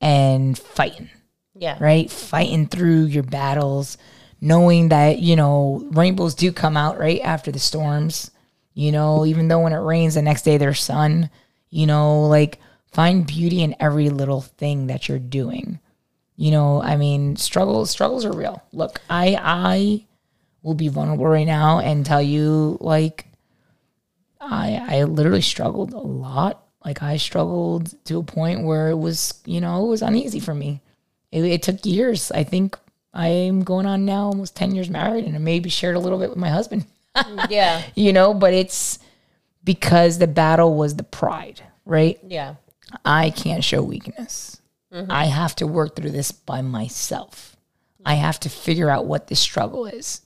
[0.00, 1.10] and fighting
[1.54, 2.08] yeah right?
[2.10, 3.98] Fighting through your battles,
[4.40, 8.30] knowing that, you know, rainbows do come out right after the storms.
[8.78, 11.30] You know, even though when it rains the next day there's sun,
[11.68, 12.60] you know, like
[12.92, 15.80] find beauty in every little thing that you're doing.
[16.36, 18.62] You know, I mean, struggles struggles are real.
[18.72, 20.06] Look, I I
[20.62, 23.26] will be vulnerable right now and tell you like
[24.40, 26.62] I I literally struggled a lot.
[26.84, 30.54] Like I struggled to a point where it was, you know, it was uneasy for
[30.54, 30.82] me.
[31.32, 32.30] It, it took years.
[32.30, 32.78] I think
[33.12, 36.30] I'm going on now almost 10 years married and I maybe shared a little bit
[36.30, 36.86] with my husband,
[37.50, 38.98] yeah you know, but it's
[39.64, 42.18] because the battle was the pride, right?
[42.26, 42.56] yeah
[43.04, 44.60] I can't show weakness.
[44.92, 45.12] Mm-hmm.
[45.12, 47.54] I have to work through this by myself.
[48.04, 50.22] I have to figure out what this struggle is,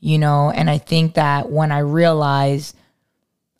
[0.00, 2.74] you know, and I think that when I realize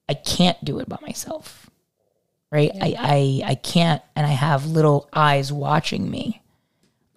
[0.08, 1.70] I can't do it by myself,
[2.50, 2.70] right?
[2.78, 6.42] I, I, I can't, and I have little eyes watching me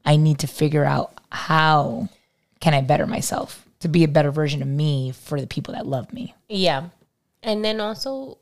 [0.05, 2.09] I need to figure out how
[2.59, 5.85] can I better myself to be a better version of me for the people that
[5.85, 6.33] love me.
[6.49, 6.89] Yeah.
[7.43, 8.39] And then also,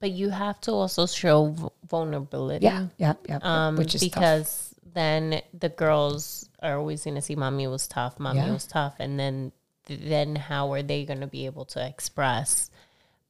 [0.00, 2.64] but you have to also show vulnerability.
[2.64, 3.38] Yeah, yeah, yeah.
[3.42, 4.10] Um, which is tough.
[4.14, 8.52] because then the girls are always going to see mommy was tough, mommy Yeah.
[8.52, 8.94] was tough.
[9.00, 9.50] And then,
[9.86, 12.70] then how are they going to be able to express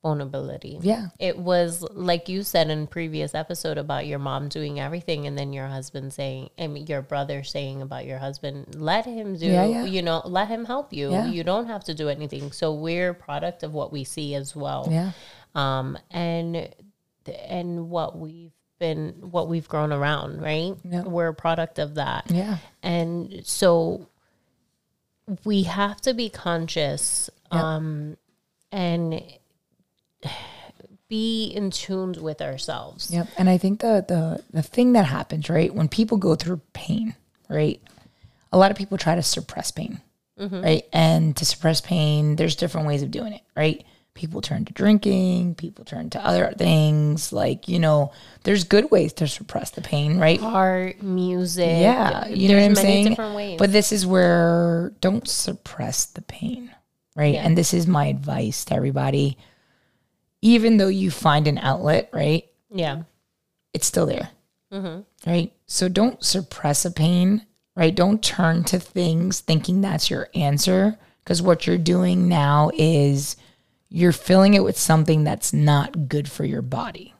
[0.04, 0.78] vulnerability?
[0.82, 1.08] Yeah.
[1.18, 5.54] It was like you said in previous episode about your mom doing everything and then
[5.54, 9.64] your husband saying, I mean, your brother saying about your husband, let him do, Yeah,
[9.64, 9.84] yeah.
[9.86, 11.10] you know, let him help you.
[11.10, 11.26] Yeah.
[11.26, 12.52] You don't have to do anything.
[12.52, 14.86] So we're a product of what we see as well.
[14.90, 15.12] Yeah.
[15.54, 16.68] Um, and,
[17.48, 20.74] and what we've been, what we've grown around, right?
[20.84, 21.02] Yeah.
[21.04, 22.26] We're a product of that.
[22.28, 22.58] Yeah.
[22.82, 24.06] And so
[25.46, 28.18] we have to be conscious um,
[28.70, 29.22] and
[31.08, 33.10] be in tune with ourselves.
[33.10, 33.28] Yep.
[33.36, 37.14] And I think the the the thing that happens, right, when people go through pain,
[37.48, 37.80] right?
[38.52, 40.00] A lot of people try to suppress pain.
[40.38, 40.64] Mm-hmm.
[40.64, 40.82] Right?
[40.92, 43.84] And to suppress pain, there's different ways of doing it, right?
[44.14, 47.32] People turn to drinking, people turn to other things.
[47.32, 48.10] Like, you know,
[48.42, 50.42] there's good ways to suppress the pain, right?
[50.42, 51.68] Art, music.
[51.68, 53.08] Yeah, you know what I'm many saying.
[53.10, 53.58] different ways.
[53.60, 56.74] But this is where don't suppress the pain,
[57.14, 57.36] right?
[57.36, 59.38] And this is my advice to everybody.
[60.44, 63.04] Even though you find an outlet, right, yeah.
[63.72, 64.28] it's still there,
[64.70, 65.00] mm-hmm.
[65.26, 65.50] right?
[65.64, 67.94] So don't suppress a pain, right?
[67.94, 73.36] Don't turn to things thinking that's your answer, because what you're doing now is
[73.88, 77.14] you're filling it with something that's not good for your body,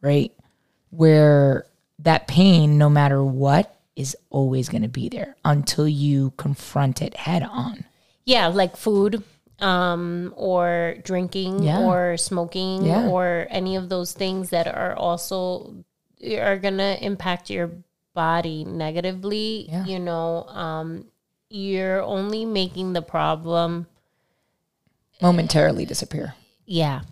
[0.00, 0.32] right?
[0.88, 1.66] Where
[1.98, 7.14] that pain, no matter what, is always going to be there until you confront it
[7.14, 7.84] head on.
[8.24, 9.22] Yeah, like food
[9.60, 11.80] um or drinking Yeah.
[11.86, 13.08] or smoking Yeah.
[13.08, 15.74] or any of those things that are also
[16.38, 17.70] are going to impact your
[18.14, 19.84] body negatively Yeah.
[19.86, 21.06] you know um
[21.50, 23.86] you're only making the problem
[25.22, 26.34] Momentarily disappear.
[26.66, 27.02] yeah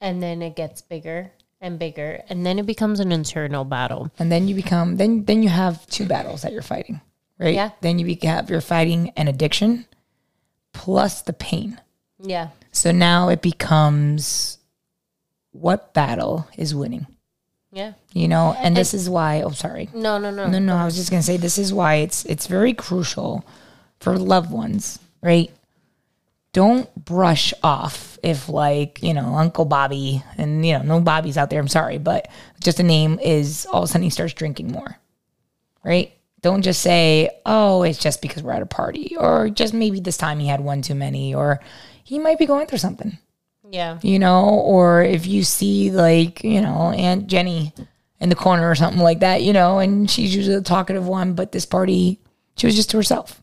[0.00, 4.30] and then it gets bigger and bigger and then it becomes an internal battle and
[4.30, 7.00] then you become then then you have two battles that you're fighting
[7.38, 7.70] right Yeah.
[7.80, 9.86] then you have you're fighting an addiction
[10.76, 11.80] plus the pain.
[12.20, 12.50] Yeah.
[12.70, 14.58] So now it becomes
[15.52, 17.06] what battle is winning.
[17.72, 17.94] Yeah.
[18.12, 19.88] You know and this is why oh sorry.
[19.94, 20.46] No no no.
[20.46, 23.44] No no i was just going to say this is why it's it's very crucial
[24.00, 25.50] for loved ones right?
[26.52, 31.50] Don't brush off if like you know uncle bobby and you know no bobby's out
[31.50, 32.28] there i'm sorry but
[32.60, 34.98] just a name is all of a sudden he starts drinking more
[35.84, 36.15] right
[36.46, 40.16] don't just say oh it's just because we're at a party or just maybe this
[40.16, 41.60] time he had one too many or
[42.04, 43.18] he might be going through something
[43.70, 47.72] yeah you know, or if you see like, you know, Aunt Jenny
[48.20, 51.34] in the corner or something like that, you know, and she's usually the talkative one,
[51.34, 52.20] but this party,
[52.56, 53.42] she was just to herself,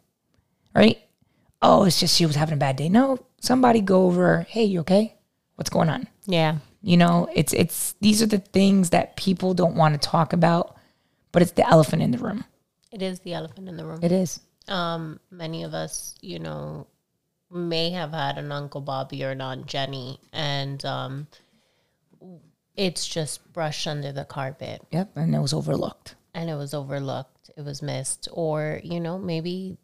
[0.73, 0.97] right?
[1.61, 2.89] Oh, it's just she was having a bad day.
[2.89, 5.15] No, somebody go over, hey, you okay?
[5.55, 6.07] What's going on?
[6.25, 10.33] yeah You know, it's it's these are the things that people don't want to talk
[10.33, 10.77] about,
[11.33, 12.45] but it's the elephant in the room.
[12.93, 14.39] It is the elephant in the room It is.
[14.67, 16.87] um, many of us, you know,
[17.51, 21.27] may have had an Uncle Bobby or an Aunt Jenny, and um,
[22.75, 26.15] it's just brushed under the carpet Yep, and it was overlooked.
[26.33, 29.77] and it was overlooked, it was missed, or, you know, maybe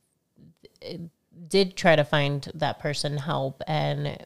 [0.81, 1.01] it
[1.47, 4.17] did try to find that person help and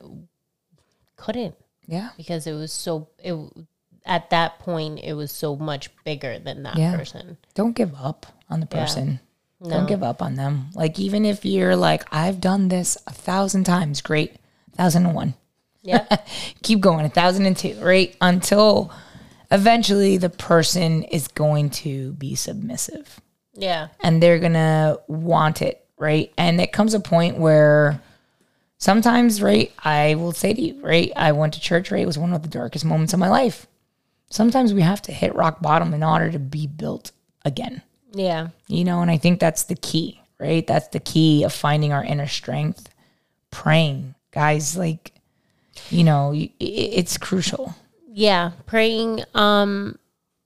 [1.16, 1.56] couldn't
[1.88, 2.10] Yeah.
[2.18, 3.36] because it was so, it
[4.06, 6.96] at that point, it was so much bigger than that Yeah.
[6.98, 7.38] person.
[7.54, 8.82] don't give up on the Yeah.
[8.82, 9.20] person.
[9.60, 9.70] No.
[9.70, 10.70] Don't give up on them.
[10.76, 14.36] Like even if you're like, I've done this a thousand times, great.
[14.76, 15.34] Thousand and one.
[15.82, 16.06] Yeah.
[16.64, 18.16] Keep going, a thousand and two, right?
[18.20, 18.92] Until
[19.52, 23.22] eventually the person is going to be submissive
[23.54, 23.90] yeah.
[24.02, 26.32] and they're gonna want it, right?
[26.38, 28.02] And it comes a point where
[28.78, 32.02] sometimes, right, I will say to you, right, I went to church, right?
[32.02, 33.68] It was one of the darkest moments of my life.
[34.30, 37.12] Sometimes we have to hit rock bottom in order to be built
[37.46, 37.82] again
[38.14, 38.50] Yeah.
[38.68, 40.66] you know and i think that's the key right?
[40.68, 42.90] That's the key of finding our inner strength
[43.52, 44.16] praying.
[44.32, 45.12] Guys like
[45.90, 47.76] you know it's crucial.
[48.08, 49.98] Yeah praying um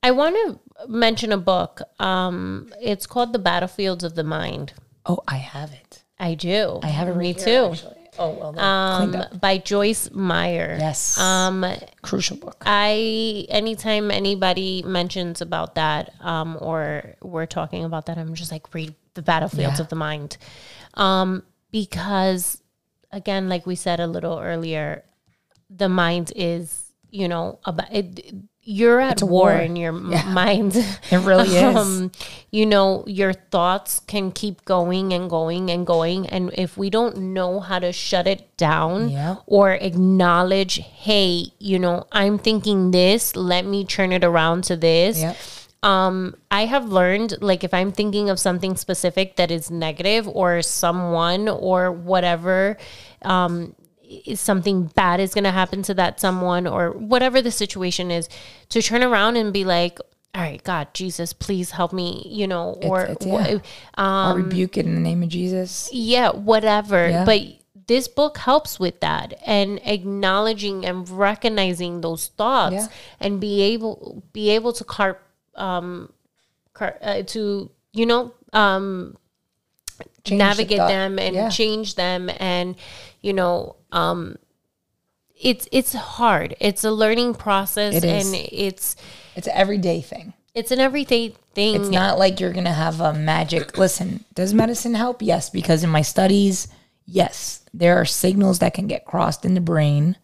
[0.02, 0.58] i want to
[0.88, 4.72] mention a book um it's called the battlefields of the mind.
[5.04, 6.04] Oh i have it.
[6.18, 6.80] I do.
[6.82, 7.68] I have it me right too.
[7.72, 7.97] actually.
[8.18, 10.76] Oh well um by joyce meyer.
[10.78, 11.18] Yes.
[11.18, 11.64] Um
[12.02, 12.62] crucial book.
[12.66, 18.72] I anytime anybody mentions about that um or we're talking about that i'm just like
[18.74, 19.82] read the battlefields Yeah.
[19.84, 20.36] of the mind.
[20.94, 22.62] Um because
[23.12, 25.04] again like we said a little earlier
[25.70, 28.34] the mind is you know about it
[28.70, 29.52] you're at war, war.
[29.56, 30.76] in your m mind.
[31.10, 32.10] It really is.
[32.50, 36.26] you know, your thoughts can keep going and going and going.
[36.28, 39.36] And if we don't know how to shut it down Yeah.
[39.46, 40.74] or acknowledge,
[41.06, 45.20] hey, you know, I'm thinking this, let me turn it around to this.
[45.20, 45.36] Yep.
[45.82, 50.60] Um, I have learned like if I'm thinking of something specific that is negative or
[50.60, 52.76] someone or whatever,
[53.22, 53.74] um,
[54.34, 58.28] something bad is going to happen to that someone or whatever the situation is,
[58.70, 59.98] to turn around and be like,
[60.34, 63.58] all right, God, Jesus, please help me, you know, or it's- wha- yeah.
[63.94, 65.88] I'll rebuke it in the name of Jesus.
[65.92, 67.08] yeah, whatever.
[67.08, 67.24] Yeah.
[67.24, 67.42] But
[67.86, 72.86] this book helps with that and acknowledging and recognizing those thoughts Yeah.
[73.20, 75.22] and be able be able to carp
[75.54, 76.12] um
[76.74, 79.16] car, uh, to you know um
[80.24, 80.88] Change navigate thought.
[80.88, 81.48] them and Yeah.
[81.48, 82.76] change them and
[83.22, 84.36] you know um
[85.40, 88.96] it's it's hard it's a learning process It and it's
[89.36, 90.32] It's an everyday thing.
[90.54, 93.78] it's an everyday thing It's not like you're gonna have a magic.
[93.78, 95.22] Listen, does medicine help?
[95.22, 96.68] Yes, because in my studies,
[97.06, 100.16] yes, there are signals that can get crossed in the brain,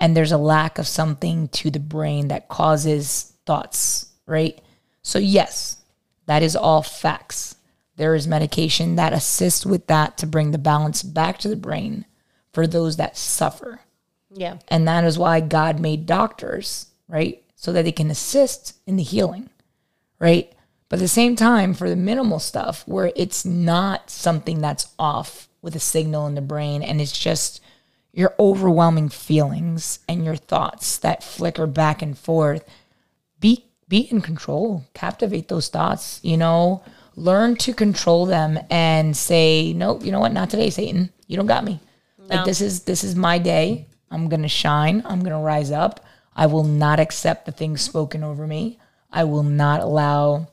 [0.00, 4.60] and there's a lack of something to the brain that causes thoughts, right?
[5.02, 5.78] So yes,
[6.26, 7.56] that is all facts.
[7.96, 12.04] There is medication that assists with that to bring the balance back to the brain
[12.54, 13.80] for those that suffer.
[14.30, 17.42] yeah And that is why God made doctors, right?
[17.56, 19.50] So that they can assist in the healing,
[20.18, 20.52] right?
[20.88, 25.48] But at the same time, for the minimal stuff where it's not something that's off
[25.60, 27.60] with a signal in the brain and it's just
[28.12, 32.64] your overwhelming feelings and your thoughts that flicker back and forth,
[33.40, 36.82] be be in control, captivate those thoughts, you know,
[37.16, 41.10] learn to control them and say, no, you know what, not today, Satan.
[41.26, 41.80] You don't got me.
[42.28, 43.88] Like this is this is my day.
[44.10, 45.02] I'm gonna shine.
[45.04, 46.04] I'm gonna rise up.
[46.34, 48.78] I will not accept the things spoken over me.
[49.10, 50.48] I will not allow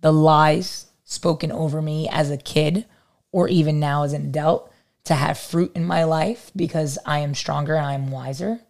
[0.00, 2.84] the lies spoken over me as a kid
[3.32, 4.70] or even now as an adult
[5.04, 8.60] to have fruit in my life because I am stronger and I am wiser.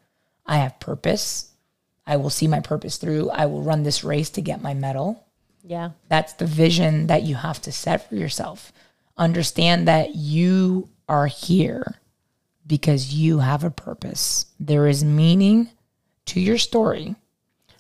[0.47, 1.53] I have purpose.
[2.07, 3.31] I will see my purpose through.
[3.31, 5.27] I will run this race to get my medal.
[5.63, 8.73] yeah That's the vision that you have to set for yourself.
[9.17, 11.97] Understand that you are here
[12.67, 14.47] because you have a purpose.
[14.59, 15.71] There is meaning
[16.27, 17.17] to your story.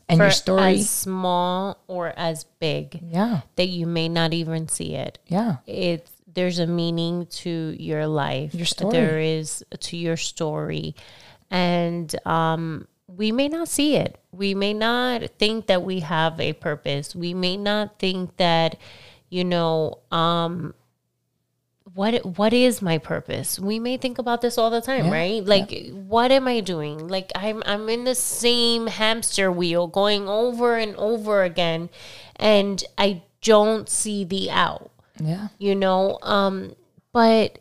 [0.09, 4.68] And for your story, as small or as big yeah, that you may not even
[4.68, 5.18] see it.
[5.26, 8.55] yeah, It's there's a meaning to your life.
[8.55, 8.93] Your story.
[8.93, 10.95] There is to your story.
[11.51, 14.18] And um we may not see it.
[14.32, 17.14] We may not think that we have a purpose.
[17.14, 18.76] We may not think that,
[19.30, 20.74] you know, um
[21.95, 23.59] what what is my purpose?
[23.59, 25.45] We may think about this all the time, right?
[25.45, 27.09] Like what am I doing?
[27.09, 31.91] Like I'm I'm in the same hamster wheel going over and over again
[32.37, 36.75] and I don't see the out yeah, you know um
[37.13, 37.59] but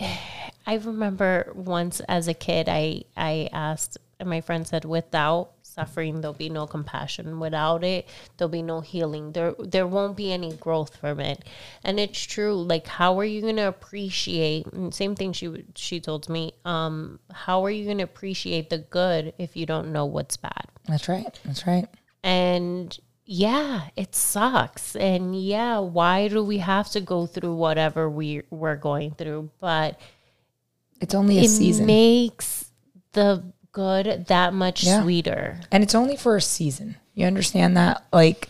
[0.00, 6.20] i remember once as a kid i i asked and my friend said without suffering
[6.20, 10.52] there'll be no compassion without it there'll be no healing there there won't be any
[10.54, 11.44] growth from it
[11.84, 16.00] and it's true like how are you going to appreciate and same thing she she
[16.00, 20.06] told me um how are you going to appreciate the good if you don't know
[20.06, 21.38] what's bad that's right.
[21.44, 21.88] That's right.
[22.22, 22.96] and
[23.28, 24.94] yeah, it sucks.
[24.94, 29.50] And yeah, why do we have to go through whatever we we're going through?
[29.58, 29.98] But
[31.00, 31.86] It's only a it season.
[31.86, 32.70] makes
[33.14, 33.42] the
[33.76, 35.02] good that much Yeah.
[35.02, 35.60] sweeter.
[35.70, 36.96] and it's only for a season.
[37.14, 38.04] You understand that?
[38.10, 38.48] Like,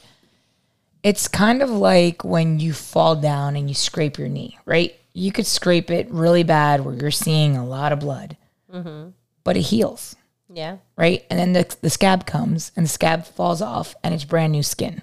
[1.03, 4.95] it's kind of like when you fall down and you scrape your knee, right?
[5.13, 8.37] You could scrape it really bad where you're seeing a lot of blood,
[8.73, 9.11] mm-hmm.
[9.45, 10.15] but it heals,
[10.53, 10.77] Yeah.
[10.97, 11.25] right?
[11.29, 14.63] And then the, the scab comes and the scab falls off and it's brand new
[14.63, 15.03] skin,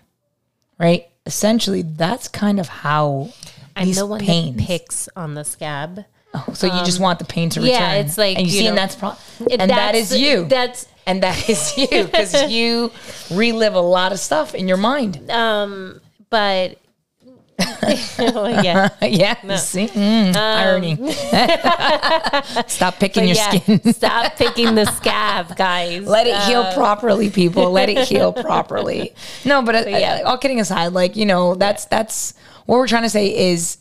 [0.79, 1.07] right?
[1.25, 3.29] Essentially, that's kind of how
[3.75, 4.55] I'm these the one pains.
[4.57, 6.05] that picks on the scab.
[6.53, 7.73] So you just want the pain to return.
[7.79, 9.15] yeah, it's like, and you, you see, and know, that's pro-
[9.49, 10.45] It- and that that's- you.
[10.45, 12.91] That's and that is you because you
[13.31, 15.29] relive a lot of stuff in your mind.
[15.31, 16.77] um but
[18.19, 18.89] yeah.
[19.01, 20.95] yeah, see, Mm, irony.
[22.67, 23.49] Stop picking your yeah.
[23.51, 23.93] skin.
[23.93, 26.07] Stop picking the scab, guys.
[26.07, 27.69] Let it heal properly, people.
[27.71, 29.13] Let it heal properly.
[29.45, 30.21] No, but uh, yeah.
[30.25, 32.33] all kidding aside, like you know, that's that's
[32.65, 33.77] what we're trying to say is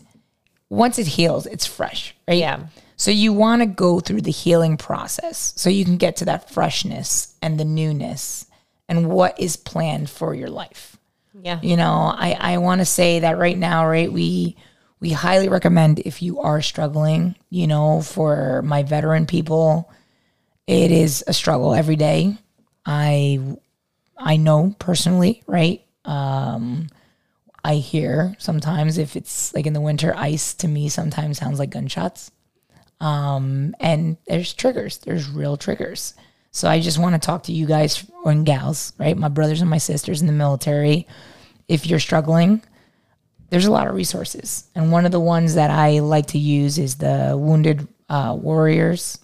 [0.72, 2.38] once it heals, it's fresh, right?
[2.38, 2.66] Yeah.
[2.96, 6.50] So you want to go through the healing process so you can get to that
[6.50, 8.46] freshness and the newness
[8.88, 10.96] and what is planned for your life.
[11.38, 11.60] Yeah.
[11.62, 14.10] You know, I, I want to say that right now, right?
[14.10, 14.56] We
[14.98, 19.92] we highly recommend if you are struggling, you know, for my veteran people,
[20.66, 22.38] it is a struggle every day.
[22.86, 23.56] I
[24.16, 25.84] I know personally, right?
[26.06, 26.88] Um,
[27.64, 31.70] I hear sometimes if it's like in the winter, ice to me sometimes sounds like
[31.70, 32.30] gunshots.
[33.00, 36.14] Um, and there's triggers, there's real triggers.
[36.50, 39.16] So I just want to talk to you guys and gals, right?
[39.16, 41.06] My brothers and my sisters in the military.
[41.66, 42.62] If you're struggling,
[43.48, 44.68] there's a lot of resources.
[44.74, 49.18] And one of the ones that I like to use is the Wounded uh, Warriors.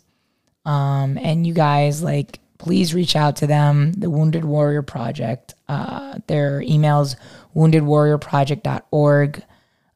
[0.65, 5.55] Um, and you guys, like, please reach out to them, the Wounded Warrior Project.
[5.69, 7.17] Uh, their emails
[7.55, 9.43] woundedwarriorproject.org.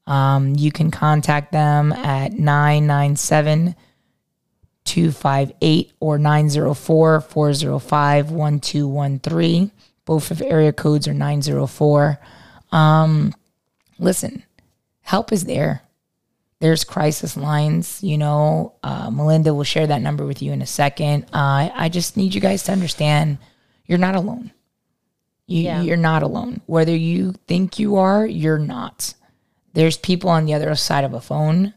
[0.07, 3.77] Um, you can contact them at 997
[4.85, 9.71] 258 or 904 405 1213.
[10.05, 12.19] Both of area codes are 904.
[12.73, 13.35] Um,
[13.99, 14.43] listen,
[15.03, 15.83] help is there.
[16.63, 18.75] There's crisis lines, you know.
[18.85, 21.25] Uh, Melinda will share that number with you in a second.
[21.33, 23.39] Uh, I just need you guys to understand
[23.85, 24.53] you're not alone.
[25.49, 25.83] You, Yeah.
[25.83, 26.61] You're not alone.
[26.67, 29.15] Whether you think you are, you're not.
[29.73, 31.75] There's people on the other side of a phone.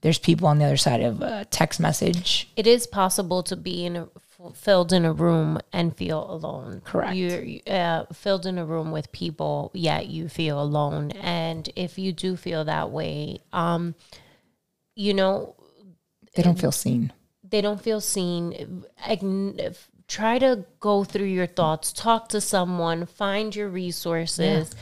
[0.00, 2.48] There's people on the other side of a text message.
[2.56, 4.08] it is possible to be in a
[4.50, 6.82] filled in a room and feel alone.
[6.84, 7.14] Correct.
[7.14, 11.12] You're uh, filled in a room with people, yet you feel alone.
[11.12, 13.94] And if you do feel that way, um,
[14.96, 15.54] you know,
[16.34, 17.12] They don't feel seen.
[17.48, 18.84] they don't feel seen.
[20.08, 24.74] Try to go through your thoughts, talk to someone, find your resources.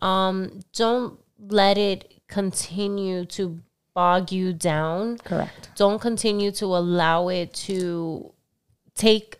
[0.00, 3.60] Um, don't let it continue to
[3.94, 5.18] bog you down.
[5.18, 5.70] Correct.
[5.76, 8.32] Don't continue to allow it to
[8.98, 9.38] take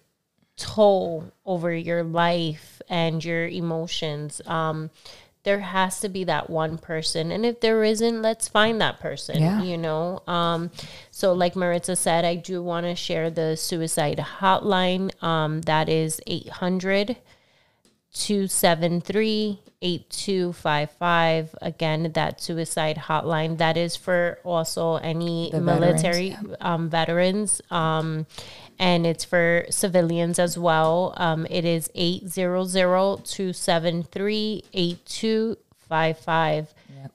[0.57, 4.41] toll over your life and your emotions.
[4.47, 4.91] Um,
[5.45, 9.41] there has to be that one person, and if there isn't, let's find that person.
[9.41, 9.63] Yeah.
[9.63, 10.23] You know.
[10.27, 10.71] Um,
[11.11, 15.11] so, like Maritza said, I do want to share the suicide hotline.
[15.23, 17.17] Um, that is 800
[18.13, 21.55] 273 8255.
[21.63, 23.59] Again, that suicide hotline.
[23.59, 27.63] That is for also any The veterans, military um, veterans.
[28.81, 31.15] Um, and it's for civilians as well.
[31.17, 31.89] Um, it is
[35.89, 36.67] 800-273-8255.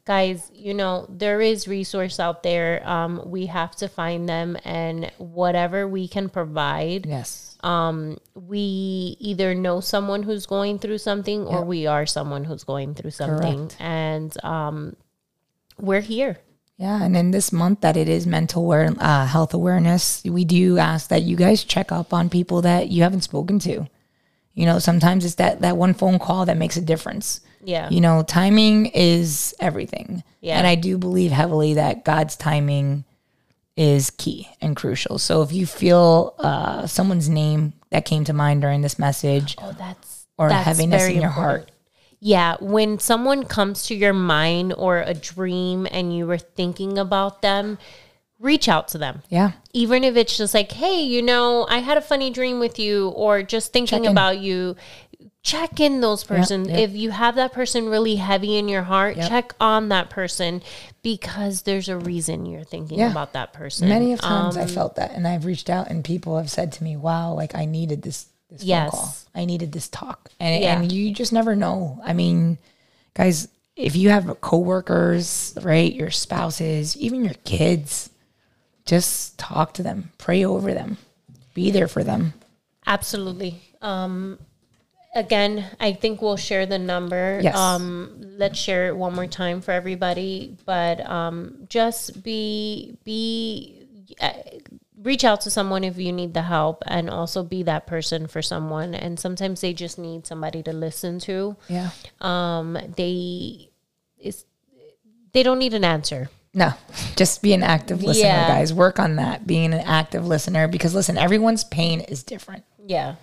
[0.06, 2.88] Guys, you know, there is resource out there.
[2.88, 7.58] Um, we have to find them and whatever we can provide Yes.
[8.36, 13.12] we either know someone who's going through something or we are someone who's going through
[13.12, 14.96] something and um
[15.80, 16.38] we're here
[16.78, 20.78] Yeah, and in this month that it is mental aware, uh, health awareness, we do
[20.80, 23.88] ask that you guys check up on people that you haven't spoken to.
[24.54, 27.42] You know, sometimes it's that that one phone call that makes a difference.
[27.64, 30.24] yeah You know, timing is everything.
[30.42, 30.58] Yeah.
[30.58, 33.06] And I do believe heavily that God's timing
[33.76, 35.18] is key and crucial.
[35.18, 39.74] So if you feel uh, someone's name that came to mind during this message, oh
[39.78, 41.72] that's Or that's heaviness in your important.
[42.26, 47.42] Yeah when someone comes to your mind or a dream and you were thinking about
[47.42, 47.78] them
[48.40, 51.98] reach out to them yeah, even if it's just like, hey, you know, I had
[51.98, 54.76] a funny dream with you, or just thinking about you,
[55.42, 56.66] check in those person.
[56.68, 56.78] yep.
[56.78, 59.30] If you have that person really heavy in your heart, Yep.
[59.30, 60.62] check on that person
[61.02, 63.12] because there's a reason you're thinking Yeah.
[63.12, 63.88] about that person.
[63.90, 66.72] many of times Um, I felt that, and I've reached out, and people have said
[66.74, 68.92] to me, "Wow, like I needed this." This phone Yes.
[68.92, 69.16] call.
[69.36, 70.80] I needed this talk, and Yeah.
[70.80, 72.00] and you just never know.
[72.04, 72.58] I mean,
[73.14, 78.10] guys, if you have coworkers, right, your spouses, even your kids,
[78.86, 80.98] just talk to them, pray over them,
[81.54, 82.34] be there for them.
[82.86, 83.62] Absolutely.
[83.82, 84.38] Um,
[85.16, 87.40] again, I think we'll share the number.
[87.42, 87.56] Yes.
[87.56, 90.58] Um, let's share it one more time for everybody.
[90.66, 93.88] But um, just be be
[94.22, 94.34] uh,
[95.04, 98.42] reach out to someone if you need the help, and also be that person for
[98.42, 98.96] someone.
[98.96, 101.56] And sometimes they just need somebody to listen to.
[101.68, 101.90] Yeah.
[102.22, 103.70] Um, they
[104.20, 104.46] is
[105.34, 106.30] they don't need an answer.
[106.56, 106.74] No,
[107.16, 108.48] just be an active listener, Yeah.
[108.48, 108.72] guys.
[108.74, 112.64] Work on that, being an active listener, because listen, everyone's pain is different.
[112.86, 113.16] Yeah.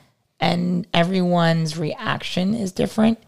[0.42, 3.18] and everyone's reaction is different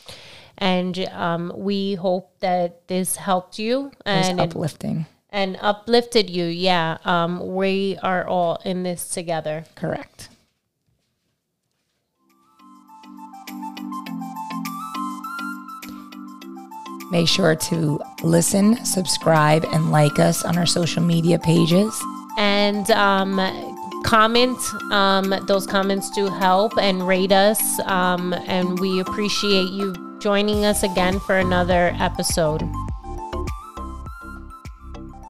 [0.57, 5.05] and um, we hope that this helped you and uplifting.
[5.31, 6.45] And uplifted you.
[6.45, 9.65] Yeah, um, we are all in this together.
[9.75, 10.29] Correct.
[17.11, 21.93] Make sure to listen, subscribe, and like us on our social media pages.
[22.39, 23.41] And um,
[24.05, 24.59] comment.
[24.93, 27.81] Um, those comments do help and rate us.
[27.81, 32.63] Um, and we appreciate you joining us again for another episode.